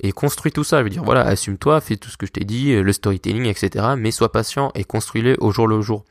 et 0.00 0.12
construis 0.12 0.52
tout 0.52 0.64
ça. 0.64 0.78
Je 0.78 0.84
veux 0.84 0.90
dire, 0.90 1.04
voilà, 1.04 1.22
assume-toi, 1.22 1.80
fais 1.80 1.96
tout 1.96 2.10
ce 2.10 2.16
que 2.16 2.26
je 2.26 2.32
t'ai 2.32 2.44
dit, 2.44 2.74
le 2.74 2.92
storytelling, 2.92 3.44
etc. 3.44 3.90
Mais 3.98 4.10
sois 4.10 4.32
patient 4.32 4.72
et 4.74 4.84
construis-le 4.84 5.36
au 5.40 5.50
jour 5.50 5.66
le 5.66 5.80
jour. 5.80 6.04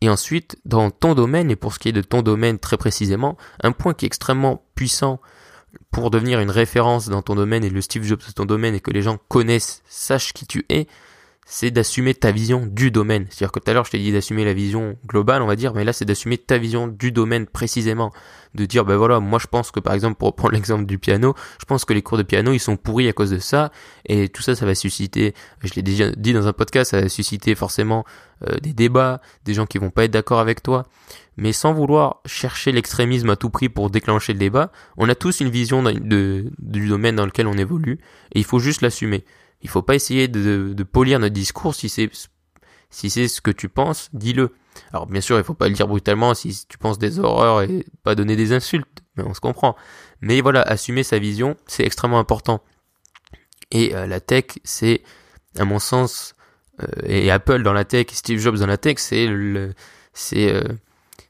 Et 0.00 0.08
ensuite, 0.08 0.56
dans 0.64 0.90
ton 0.90 1.14
domaine, 1.14 1.50
et 1.50 1.56
pour 1.56 1.72
ce 1.74 1.78
qui 1.78 1.88
est 1.88 1.92
de 1.92 2.02
ton 2.02 2.22
domaine 2.22 2.58
très 2.58 2.76
précisément, 2.76 3.36
un 3.62 3.72
point 3.72 3.94
qui 3.94 4.04
est 4.04 4.06
extrêmement 4.06 4.62
puissant 4.74 5.20
pour 5.90 6.10
devenir 6.10 6.40
une 6.40 6.50
référence 6.50 7.08
dans 7.08 7.22
ton 7.22 7.34
domaine 7.34 7.64
et 7.64 7.70
le 7.70 7.80
Steve 7.80 8.04
Jobs 8.04 8.24
de 8.26 8.32
ton 8.32 8.44
domaine 8.44 8.74
et 8.74 8.80
que 8.80 8.90
les 8.90 9.02
gens 9.02 9.18
connaissent, 9.28 9.82
sachent 9.88 10.32
qui 10.32 10.46
tu 10.46 10.64
es, 10.68 10.86
c'est 11.50 11.70
d'assumer 11.70 12.12
ta 12.12 12.30
vision 12.30 12.66
du 12.66 12.90
domaine. 12.90 13.26
C'est-à-dire 13.30 13.52
que 13.52 13.58
tout 13.58 13.70
à 13.70 13.74
l'heure, 13.74 13.86
je 13.86 13.90
t'ai 13.90 13.98
dit 13.98 14.12
d'assumer 14.12 14.44
la 14.44 14.52
vision 14.52 14.98
globale, 15.06 15.40
on 15.40 15.46
va 15.46 15.56
dire, 15.56 15.72
mais 15.72 15.82
là, 15.82 15.94
c'est 15.94 16.04
d'assumer 16.04 16.36
ta 16.36 16.58
vision 16.58 16.88
du 16.88 17.10
domaine 17.10 17.46
précisément. 17.46 18.12
De 18.54 18.66
dire, 18.66 18.84
ben 18.84 18.96
voilà, 18.96 19.18
moi 19.18 19.38
je 19.38 19.46
pense 19.46 19.70
que 19.70 19.80
par 19.80 19.94
exemple, 19.94 20.18
pour 20.18 20.36
prendre 20.36 20.52
l'exemple 20.54 20.84
du 20.84 20.98
piano, 20.98 21.34
je 21.58 21.64
pense 21.64 21.86
que 21.86 21.94
les 21.94 22.02
cours 22.02 22.18
de 22.18 22.22
piano, 22.22 22.52
ils 22.52 22.58
sont 22.58 22.76
pourris 22.76 23.08
à 23.08 23.14
cause 23.14 23.30
de 23.30 23.38
ça, 23.38 23.72
et 24.04 24.28
tout 24.28 24.42
ça, 24.42 24.54
ça 24.54 24.66
va 24.66 24.74
susciter, 24.74 25.34
je 25.62 25.72
l'ai 25.74 25.82
déjà 25.82 26.10
dit 26.10 26.34
dans 26.34 26.46
un 26.46 26.52
podcast, 26.52 26.90
ça 26.90 27.00
va 27.00 27.08
susciter 27.08 27.54
forcément 27.54 28.04
euh, 28.46 28.56
des 28.58 28.74
débats, 28.74 29.22
des 29.46 29.54
gens 29.54 29.64
qui 29.64 29.78
vont 29.78 29.90
pas 29.90 30.04
être 30.04 30.10
d'accord 30.10 30.40
avec 30.40 30.62
toi. 30.62 30.86
Mais 31.38 31.52
sans 31.52 31.72
vouloir 31.72 32.20
chercher 32.26 32.72
l'extrémisme 32.72 33.30
à 33.30 33.36
tout 33.36 33.48
prix 33.48 33.70
pour 33.70 33.88
déclencher 33.88 34.34
le 34.34 34.38
débat, 34.38 34.70
on 34.98 35.08
a 35.08 35.14
tous 35.14 35.40
une 35.40 35.48
vision 35.48 35.82
de, 35.82 36.52
du 36.58 36.88
domaine 36.88 37.16
dans 37.16 37.26
lequel 37.26 37.46
on 37.46 37.56
évolue, 37.56 38.00
et 38.34 38.38
il 38.38 38.44
faut 38.44 38.58
juste 38.58 38.82
l'assumer. 38.82 39.24
Il 39.62 39.68
faut 39.68 39.82
pas 39.82 39.94
essayer 39.94 40.28
de, 40.28 40.82
polir 40.84 41.18
notre 41.18 41.34
discours 41.34 41.74
si 41.74 41.88
c'est 41.88 42.10
si 42.90 43.10
c'est 43.10 43.28
ce 43.28 43.42
que 43.42 43.50
tu 43.50 43.68
penses, 43.68 44.08
dis-le. 44.14 44.54
Alors 44.92 45.06
bien 45.06 45.20
sûr, 45.20 45.36
il 45.38 45.44
faut 45.44 45.54
pas 45.54 45.68
le 45.68 45.74
dire 45.74 45.88
brutalement 45.88 46.32
si 46.34 46.64
tu 46.68 46.78
penses 46.78 46.98
des 46.98 47.18
horreurs 47.18 47.62
et 47.62 47.84
pas 48.02 48.14
donner 48.14 48.34
des 48.34 48.52
insultes, 48.52 49.02
mais 49.16 49.24
on 49.24 49.34
se 49.34 49.40
comprend. 49.40 49.76
Mais 50.22 50.40
voilà, 50.40 50.62
assumer 50.62 51.02
sa 51.02 51.18
vision, 51.18 51.56
c'est 51.66 51.84
extrêmement 51.84 52.18
important. 52.18 52.62
Et 53.70 53.94
euh, 53.94 54.06
la 54.06 54.20
tech, 54.20 54.44
c'est 54.64 55.02
à 55.58 55.64
mon 55.64 55.78
sens 55.78 56.34
euh, 56.82 56.86
et 57.04 57.30
Apple 57.30 57.62
dans 57.62 57.72
la 57.72 57.84
tech, 57.84 58.06
Steve 58.12 58.38
Jobs 58.38 58.56
dans 58.58 58.66
la 58.66 58.78
tech, 58.78 58.96
c'est 58.98 59.26
le 59.26 59.74
c'est 60.12 60.52
euh, 60.52 60.62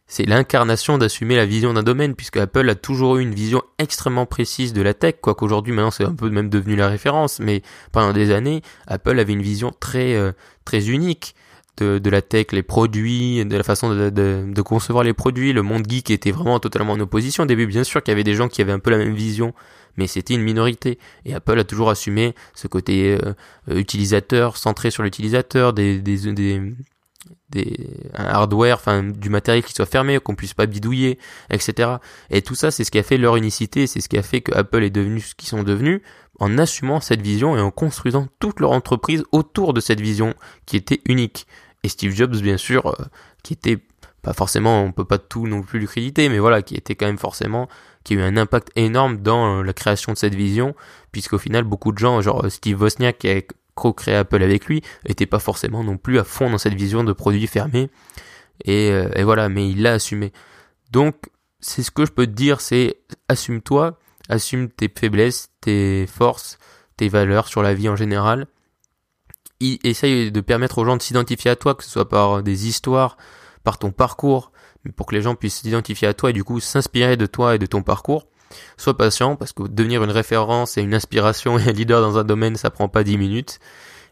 c'est 0.09 0.25
l'incarnation 0.25 0.99
d'assumer 0.99 1.37
la 1.37 1.47
vision 1.47 1.75
d'un 1.75 1.83
domaine, 1.83 2.15
puisque 2.15 2.39
Apple 2.39 2.69
a 2.69 2.75
toujours 2.75 3.19
eu 3.19 3.23
une 3.23 3.35
vision 3.35 3.63
extrêmement 3.79 4.27
précise 4.27 4.73
de 4.73 4.83
la 4.83 4.95
tech, 4.95 5.17
quoique 5.21 5.45
aujourd'hui 5.45 5.75
maintenant 5.75 5.91
c'est 5.91 6.05
un 6.05 6.15
peu 6.15 6.31
même 6.31 6.49
devenu 6.49 6.77
la 6.77 6.89
référence, 6.89 7.39
mais 7.41 7.63
pendant 7.93 8.13
des 8.15 8.33
années, 8.33 8.63
Apple 8.87 9.19
avait 9.21 9.35
une 9.35 9.43
vision 9.43 9.71
très 9.79 10.15
euh, 10.15 10.33
très 10.65 10.89
unique 10.89 11.35
de, 11.79 12.11
la 12.11 12.23
tech, 12.23 12.47
les 12.53 12.63
produits, 12.63 13.45
de 13.45 13.57
la 13.57 13.63
façon 13.63 13.91
de, 13.91 14.63
concevoir 14.63 15.05
les 15.05 15.13
produits. 15.13 15.53
Le 15.53 15.63
monde 15.63 15.85
geek 15.89 16.11
était 16.11 16.31
vraiment 16.31 16.59
totalement 16.59 16.95
en 16.95 17.01
opposition 17.01 17.45
au 17.45 17.47
début. 17.47 17.67
Bien 17.67 17.85
sûr 17.85 18.03
qu'il 18.03 18.11
y 18.11 18.15
avait 18.15 18.25
des 18.25 18.35
gens 18.35 18.49
qui 18.49 18.61
avaient 18.63 18.73
un 18.73 18.79
peu 18.79 18.91
la 18.91 18.99
même 18.99 19.15
vision, 19.15 19.55
mais 19.97 20.07
c'était 20.07 20.35
une 20.35 20.43
minorité. 20.43 20.99
Et 21.25 21.35
Apple 21.35 21.59
a 21.59 21.65
toujours 21.65 21.91
assumé 21.91 22.35
ce 22.55 22.67
côté 22.67 23.17
euh, 23.23 23.35
utilisateur, 23.69 24.57
centré 24.57 24.91
sur 24.91 25.03
l'utilisateur, 25.03 25.73
des, 25.73 26.01
des 27.51 27.89
hardware, 28.15 28.77
enfin 28.77 29.03
du 29.03 29.31
matériel 29.31 29.65
qui 29.65 29.73
soit 29.73 29.87
fermé, 29.87 30.19
qu'on 30.21 30.35
puisse 30.35 30.55
pas 30.55 30.67
bidouiller, 30.67 31.19
etc. 31.51 31.97
Et 32.31 32.43
tout 32.43 32.55
ça, 32.55 32.71
c'est 32.71 32.85
ce 32.85 32.91
qui 32.91 32.99
a 32.99 33.03
fait 33.03 33.17
leur 33.17 33.37
unicité, 33.37 33.87
c'est 33.87 34.01
ce 34.01 34.09
qui 34.09 34.19
a 34.19 34.23
fait 34.23 34.41
que 34.41 34.53
Apple 34.55 34.83
est 34.83 34.91
devenu 34.91 35.21
ce 35.21 35.35
qu'ils 35.35 35.49
sont 35.49 35.63
devenus 35.63 36.01
en 36.39 36.59
assumant 36.59 37.01
cette 37.01 37.23
vision 37.23 37.57
et 37.57 37.61
en 37.61 37.71
construisant 37.71 38.29
toute 38.39 38.61
leur 38.61 38.73
entreprise 38.73 39.25
autour 39.33 39.75
de 39.75 39.81
cette 39.81 40.01
vision 40.01 40.35
qui 40.67 40.77
était 40.77 41.01
unique. 41.07 41.47
Et 41.85 41.89
Steve 41.89 42.13
Jobs, 42.13 42.37
bien 42.37 42.57
sûr, 42.57 42.87
euh, 42.87 43.05
qui 43.43 43.55
était 43.55 43.79
pas 44.23 44.33
forcément, 44.33 44.83
on 44.83 44.93
peut 44.93 45.05
pas 45.05 45.19
tout 45.19 45.47
non 45.47 45.63
plus 45.63 45.79
lui 45.79 45.87
créditer, 45.87 46.29
mais 46.29 46.39
voilà, 46.39 46.63
qui 46.63 46.75
était 46.75 46.95
quand 46.95 47.07
même 47.07 47.19
forcément, 47.19 47.69
qui 48.05 48.15
a 48.15 48.17
eu 48.17 48.23
un 48.23 48.37
impact 48.37 48.71
énorme 48.77 49.19
dans 49.19 49.59
euh, 49.59 49.63
la 49.63 49.73
création 49.73 50.13
de 50.13 50.19
cette 50.19 50.35
vision, 50.35 50.75
puisqu'au 51.13 51.39
final, 51.39 51.65
beaucoup 51.65 51.93
de 51.93 51.99
gens, 51.99 52.21
genre 52.21 52.51
Steve 52.51 52.81
Wozniak, 52.81 53.19
qui 53.19 53.29
a 53.29 53.41
co-créé 53.79 54.15
Apple 54.15 54.43
avec 54.43 54.67
lui, 54.67 54.83
était 55.07 55.27
pas 55.27 55.39
forcément 55.39 55.85
non 55.85 55.97
plus 55.97 56.19
à 56.19 56.25
fond 56.25 56.51
dans 56.51 56.59
cette 56.59 56.75
vision 56.75 57.05
de 57.05 57.13
produits 57.13 57.47
fermés. 57.47 57.91
Et, 58.65 58.91
euh, 58.91 59.09
et 59.15 59.23
voilà, 59.23 59.49
mais 59.49 59.69
il 59.71 59.83
l'a 59.83 59.95
assumé. 59.95 60.33
Donc, 60.91 61.31
c'est 61.61 61.83
ce 61.83 61.91
que 61.91 62.05
je 62.05 62.13
peux 62.13 62.27
te 62.27 62.33
dire, 62.33 62.61
c'est 62.61 62.99
assume-toi, 63.29 63.99
assume 64.29 64.69
tes 64.69 64.89
faiblesses, 64.89 65.51
tes 65.61 66.07
forces, 66.07 66.59
tes 66.97 67.09
valeurs 67.09 67.49
sur 67.49 67.63
la 67.63 67.75
vie 67.75 67.89
en 67.89 67.97
général, 67.97 68.47
essaye 69.61 70.31
de 70.31 70.41
permettre 70.41 70.79
aux 70.79 70.85
gens 70.85 70.97
de 70.97 71.03
s'identifier 71.03 71.51
à 71.51 71.57
toi, 71.57 71.75
que 71.75 71.85
ce 71.85 71.91
soit 71.91 72.09
par 72.09 72.43
des 72.43 72.69
histoires, 72.69 73.17
par 73.65 73.79
ton 73.79 73.91
parcours, 73.91 74.53
pour 74.97 75.07
que 75.07 75.15
les 75.15 75.23
gens 75.23 75.35
puissent 75.35 75.61
s'identifier 75.61 76.09
à 76.09 76.15
toi 76.15 76.31
et 76.31 76.33
du 76.33 76.45
coup 76.45 76.61
s'inspirer 76.61 77.17
de 77.17 77.27
toi 77.27 77.55
et 77.55 77.59
de 77.59 77.67
ton 77.67 77.83
parcours. 77.83 78.27
Sois 78.77 78.97
patient 78.97 79.37
parce 79.37 79.53
que 79.53 79.65
devenir 79.65 80.03
une 80.05 80.11
référence 80.11 80.79
et 80.79 80.83
une 80.83 80.95
inspiration 80.95 81.59
et 81.59 81.69
un 81.69 81.73
leader 81.73 82.01
dans 82.01 82.19
un 82.19 82.25
domaine, 82.25 82.57
ça 82.57 82.71
prend 82.71 82.89
pas 82.89 83.05
dix 83.05 83.19
minutes. 83.19 83.59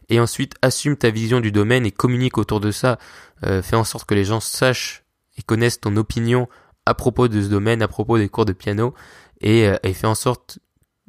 Et 0.09 0.19
ensuite, 0.19 0.55
assume 0.61 0.95
ta 0.95 1.09
vision 1.09 1.39
du 1.39 1.51
domaine 1.51 1.85
et 1.85 1.91
communique 1.91 2.37
autour 2.37 2.59
de 2.59 2.71
ça. 2.71 2.97
Euh, 3.45 3.61
fais 3.61 3.75
en 3.75 3.83
sorte 3.83 4.07
que 4.07 4.15
les 4.15 4.23
gens 4.23 4.39
sachent 4.39 5.03
et 5.37 5.41
connaissent 5.41 5.79
ton 5.79 5.95
opinion 5.97 6.47
à 6.85 6.93
propos 6.93 7.27
de 7.27 7.41
ce 7.41 7.47
domaine, 7.47 7.81
à 7.81 7.87
propos 7.87 8.17
des 8.17 8.29
cours 8.29 8.45
de 8.45 8.53
piano, 8.53 8.93
et, 9.41 9.67
euh, 9.67 9.75
et 9.83 9.93
fais 9.93 10.07
en 10.07 10.15
sorte 10.15 10.59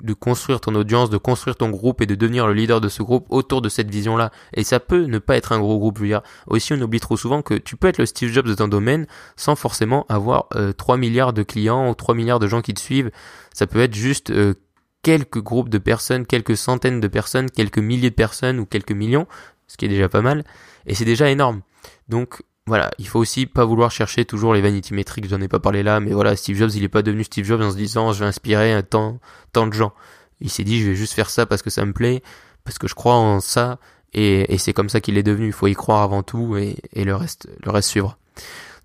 de 0.02 0.12
construire 0.12 0.60
ton 0.60 0.74
audience, 0.74 1.10
de 1.10 1.16
construire 1.16 1.56
ton 1.56 1.70
groupe 1.70 2.00
et 2.00 2.06
de 2.06 2.14
devenir 2.14 2.46
le 2.46 2.54
leader 2.54 2.80
de 2.80 2.88
ce 2.88 3.02
groupe 3.02 3.26
autour 3.30 3.62
de 3.62 3.68
cette 3.68 3.90
vision-là. 3.90 4.30
Et 4.54 4.64
ça 4.64 4.80
peut 4.80 5.04
ne 5.04 5.18
pas 5.18 5.36
être 5.36 5.52
un 5.52 5.58
gros 5.58 5.78
groupe. 5.78 5.98
Je 5.98 6.04
veux 6.04 6.20
aussi 6.46 6.72
on 6.72 6.80
oublie 6.80 7.00
trop 7.00 7.16
souvent 7.16 7.42
que 7.42 7.54
tu 7.54 7.76
peux 7.76 7.88
être 7.88 7.98
le 7.98 8.06
Steve 8.06 8.30
Jobs 8.30 8.46
de 8.46 8.54
ton 8.54 8.68
domaine 8.68 9.06
sans 9.36 9.56
forcément 9.56 10.06
avoir 10.08 10.46
euh, 10.54 10.72
3 10.72 10.96
milliards 10.96 11.32
de 11.32 11.42
clients 11.42 11.90
ou 11.90 11.94
3 11.94 12.14
milliards 12.14 12.38
de 12.38 12.46
gens 12.46 12.62
qui 12.62 12.74
te 12.74 12.80
suivent. 12.80 13.10
Ça 13.52 13.66
peut 13.66 13.80
être 13.80 13.94
juste 13.94 14.30
euh, 14.30 14.54
quelques 15.02 15.42
groupes 15.42 15.68
de 15.68 15.78
personnes, 15.78 16.26
quelques 16.26 16.56
centaines 16.56 17.00
de 17.00 17.08
personnes, 17.08 17.50
quelques 17.50 17.78
milliers 17.78 18.10
de 18.10 18.14
personnes 18.14 18.58
ou 18.58 18.66
quelques 18.66 18.92
millions, 18.92 19.26
ce 19.66 19.76
qui 19.76 19.86
est 19.86 19.88
déjà 19.88 20.08
pas 20.08 20.22
mal. 20.22 20.44
Et 20.86 20.94
c'est 20.94 21.04
déjà 21.04 21.28
énorme. 21.30 21.62
Donc 22.08 22.42
voilà, 22.68 22.90
il 22.98 23.08
faut 23.08 23.18
aussi 23.18 23.46
pas 23.46 23.64
vouloir 23.64 23.90
chercher 23.90 24.24
toujours 24.24 24.54
les 24.54 24.60
vanity 24.60 24.94
metrics, 24.94 25.28
j'en 25.28 25.40
ai 25.40 25.48
pas 25.48 25.58
parlé 25.58 25.82
là, 25.82 26.00
mais 26.00 26.12
voilà, 26.12 26.36
Steve 26.36 26.56
Jobs, 26.56 26.70
il 26.74 26.84
est 26.84 26.88
pas 26.88 27.02
devenu 27.02 27.24
Steve 27.24 27.44
Jobs 27.44 27.60
en 27.60 27.70
se 27.70 27.76
disant 27.76 28.12
je 28.12 28.20
vais 28.20 28.26
inspirer 28.26 28.82
tant, 28.82 29.18
tant 29.52 29.66
de 29.66 29.72
gens. 29.72 29.92
Il 30.40 30.50
s'est 30.50 30.64
dit 30.64 30.80
je 30.80 30.90
vais 30.90 30.94
juste 30.94 31.14
faire 31.14 31.30
ça 31.30 31.46
parce 31.46 31.62
que 31.62 31.70
ça 31.70 31.84
me 31.84 31.92
plaît, 31.92 32.22
parce 32.64 32.78
que 32.78 32.86
je 32.86 32.94
crois 32.94 33.14
en 33.14 33.40
ça, 33.40 33.78
et, 34.14 34.56
c'est 34.58 34.72
comme 34.72 34.88
ça 34.88 35.00
qu'il 35.00 35.18
est 35.18 35.22
devenu. 35.22 35.46
Il 35.46 35.52
faut 35.52 35.66
y 35.66 35.74
croire 35.74 36.02
avant 36.02 36.22
tout 36.22 36.56
et, 36.56 36.76
et 36.92 37.04
le 37.04 37.14
reste, 37.14 37.48
le 37.64 37.70
reste 37.70 37.88
suivra. 37.88 38.18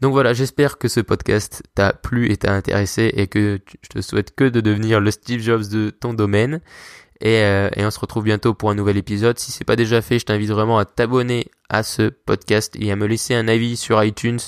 Donc 0.01 0.11
voilà, 0.11 0.33
j'espère 0.33 0.77
que 0.77 0.87
ce 0.89 0.99
podcast 0.99 1.63
t'a 1.75 1.93
plu 1.93 2.29
et 2.29 2.35
t'a 2.35 2.53
intéressé 2.53 3.11
et 3.15 3.27
que 3.27 3.61
je 3.81 3.89
te 3.89 4.01
souhaite 4.01 4.35
que 4.35 4.43
de 4.43 4.59
devenir 4.59 4.99
le 4.99 5.11
Steve 5.11 5.39
Jobs 5.41 5.69
de 5.69 5.91
ton 5.91 6.13
domaine. 6.13 6.59
Euh, 7.25 7.69
et, 7.75 7.85
on 7.85 7.91
se 7.91 7.99
retrouve 7.99 8.23
bientôt 8.23 8.53
pour 8.53 8.69
un 8.69 8.75
nouvel 8.75 8.97
épisode. 8.97 9.39
Si 9.39 9.51
c'est 9.51 9.63
pas 9.63 9.75
déjà 9.75 10.01
fait, 10.01 10.19
je 10.19 10.25
t'invite 10.25 10.49
vraiment 10.49 10.77
à 10.77 10.85
t'abonner 10.85 11.47
à 11.69 11.83
ce 11.83 12.09
podcast 12.09 12.75
et 12.79 12.91
à 12.91 12.95
me 12.95 13.05
laisser 13.05 13.33
un 13.33 13.47
avis 13.47 13.77
sur 13.77 14.03
iTunes. 14.03 14.39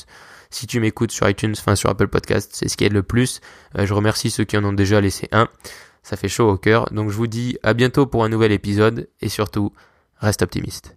Si 0.49 0.67
tu 0.67 0.79
m'écoutes 0.79 1.11
sur 1.11 1.27
iTunes, 1.27 1.53
enfin 1.57 1.75
sur 1.75 1.89
Apple 1.89 2.07
Podcast, 2.07 2.51
c'est 2.53 2.67
ce 2.67 2.77
qui 2.77 2.85
aide 2.85 2.93
le 2.93 3.03
plus. 3.03 3.41
Euh, 3.77 3.85
je 3.85 3.93
remercie 3.93 4.29
ceux 4.29 4.43
qui 4.43 4.57
en 4.57 4.63
ont 4.63 4.73
déjà 4.73 5.01
laissé 5.01 5.27
un. 5.31 5.47
Ça 6.03 6.17
fait 6.17 6.29
chaud 6.29 6.49
au 6.49 6.57
cœur. 6.57 6.91
Donc 6.91 7.09
je 7.09 7.15
vous 7.15 7.27
dis 7.27 7.57
à 7.63 7.73
bientôt 7.73 8.05
pour 8.05 8.23
un 8.23 8.29
nouvel 8.29 8.51
épisode 8.51 9.09
et 9.21 9.29
surtout, 9.29 9.73
reste 10.19 10.41
optimiste. 10.41 10.95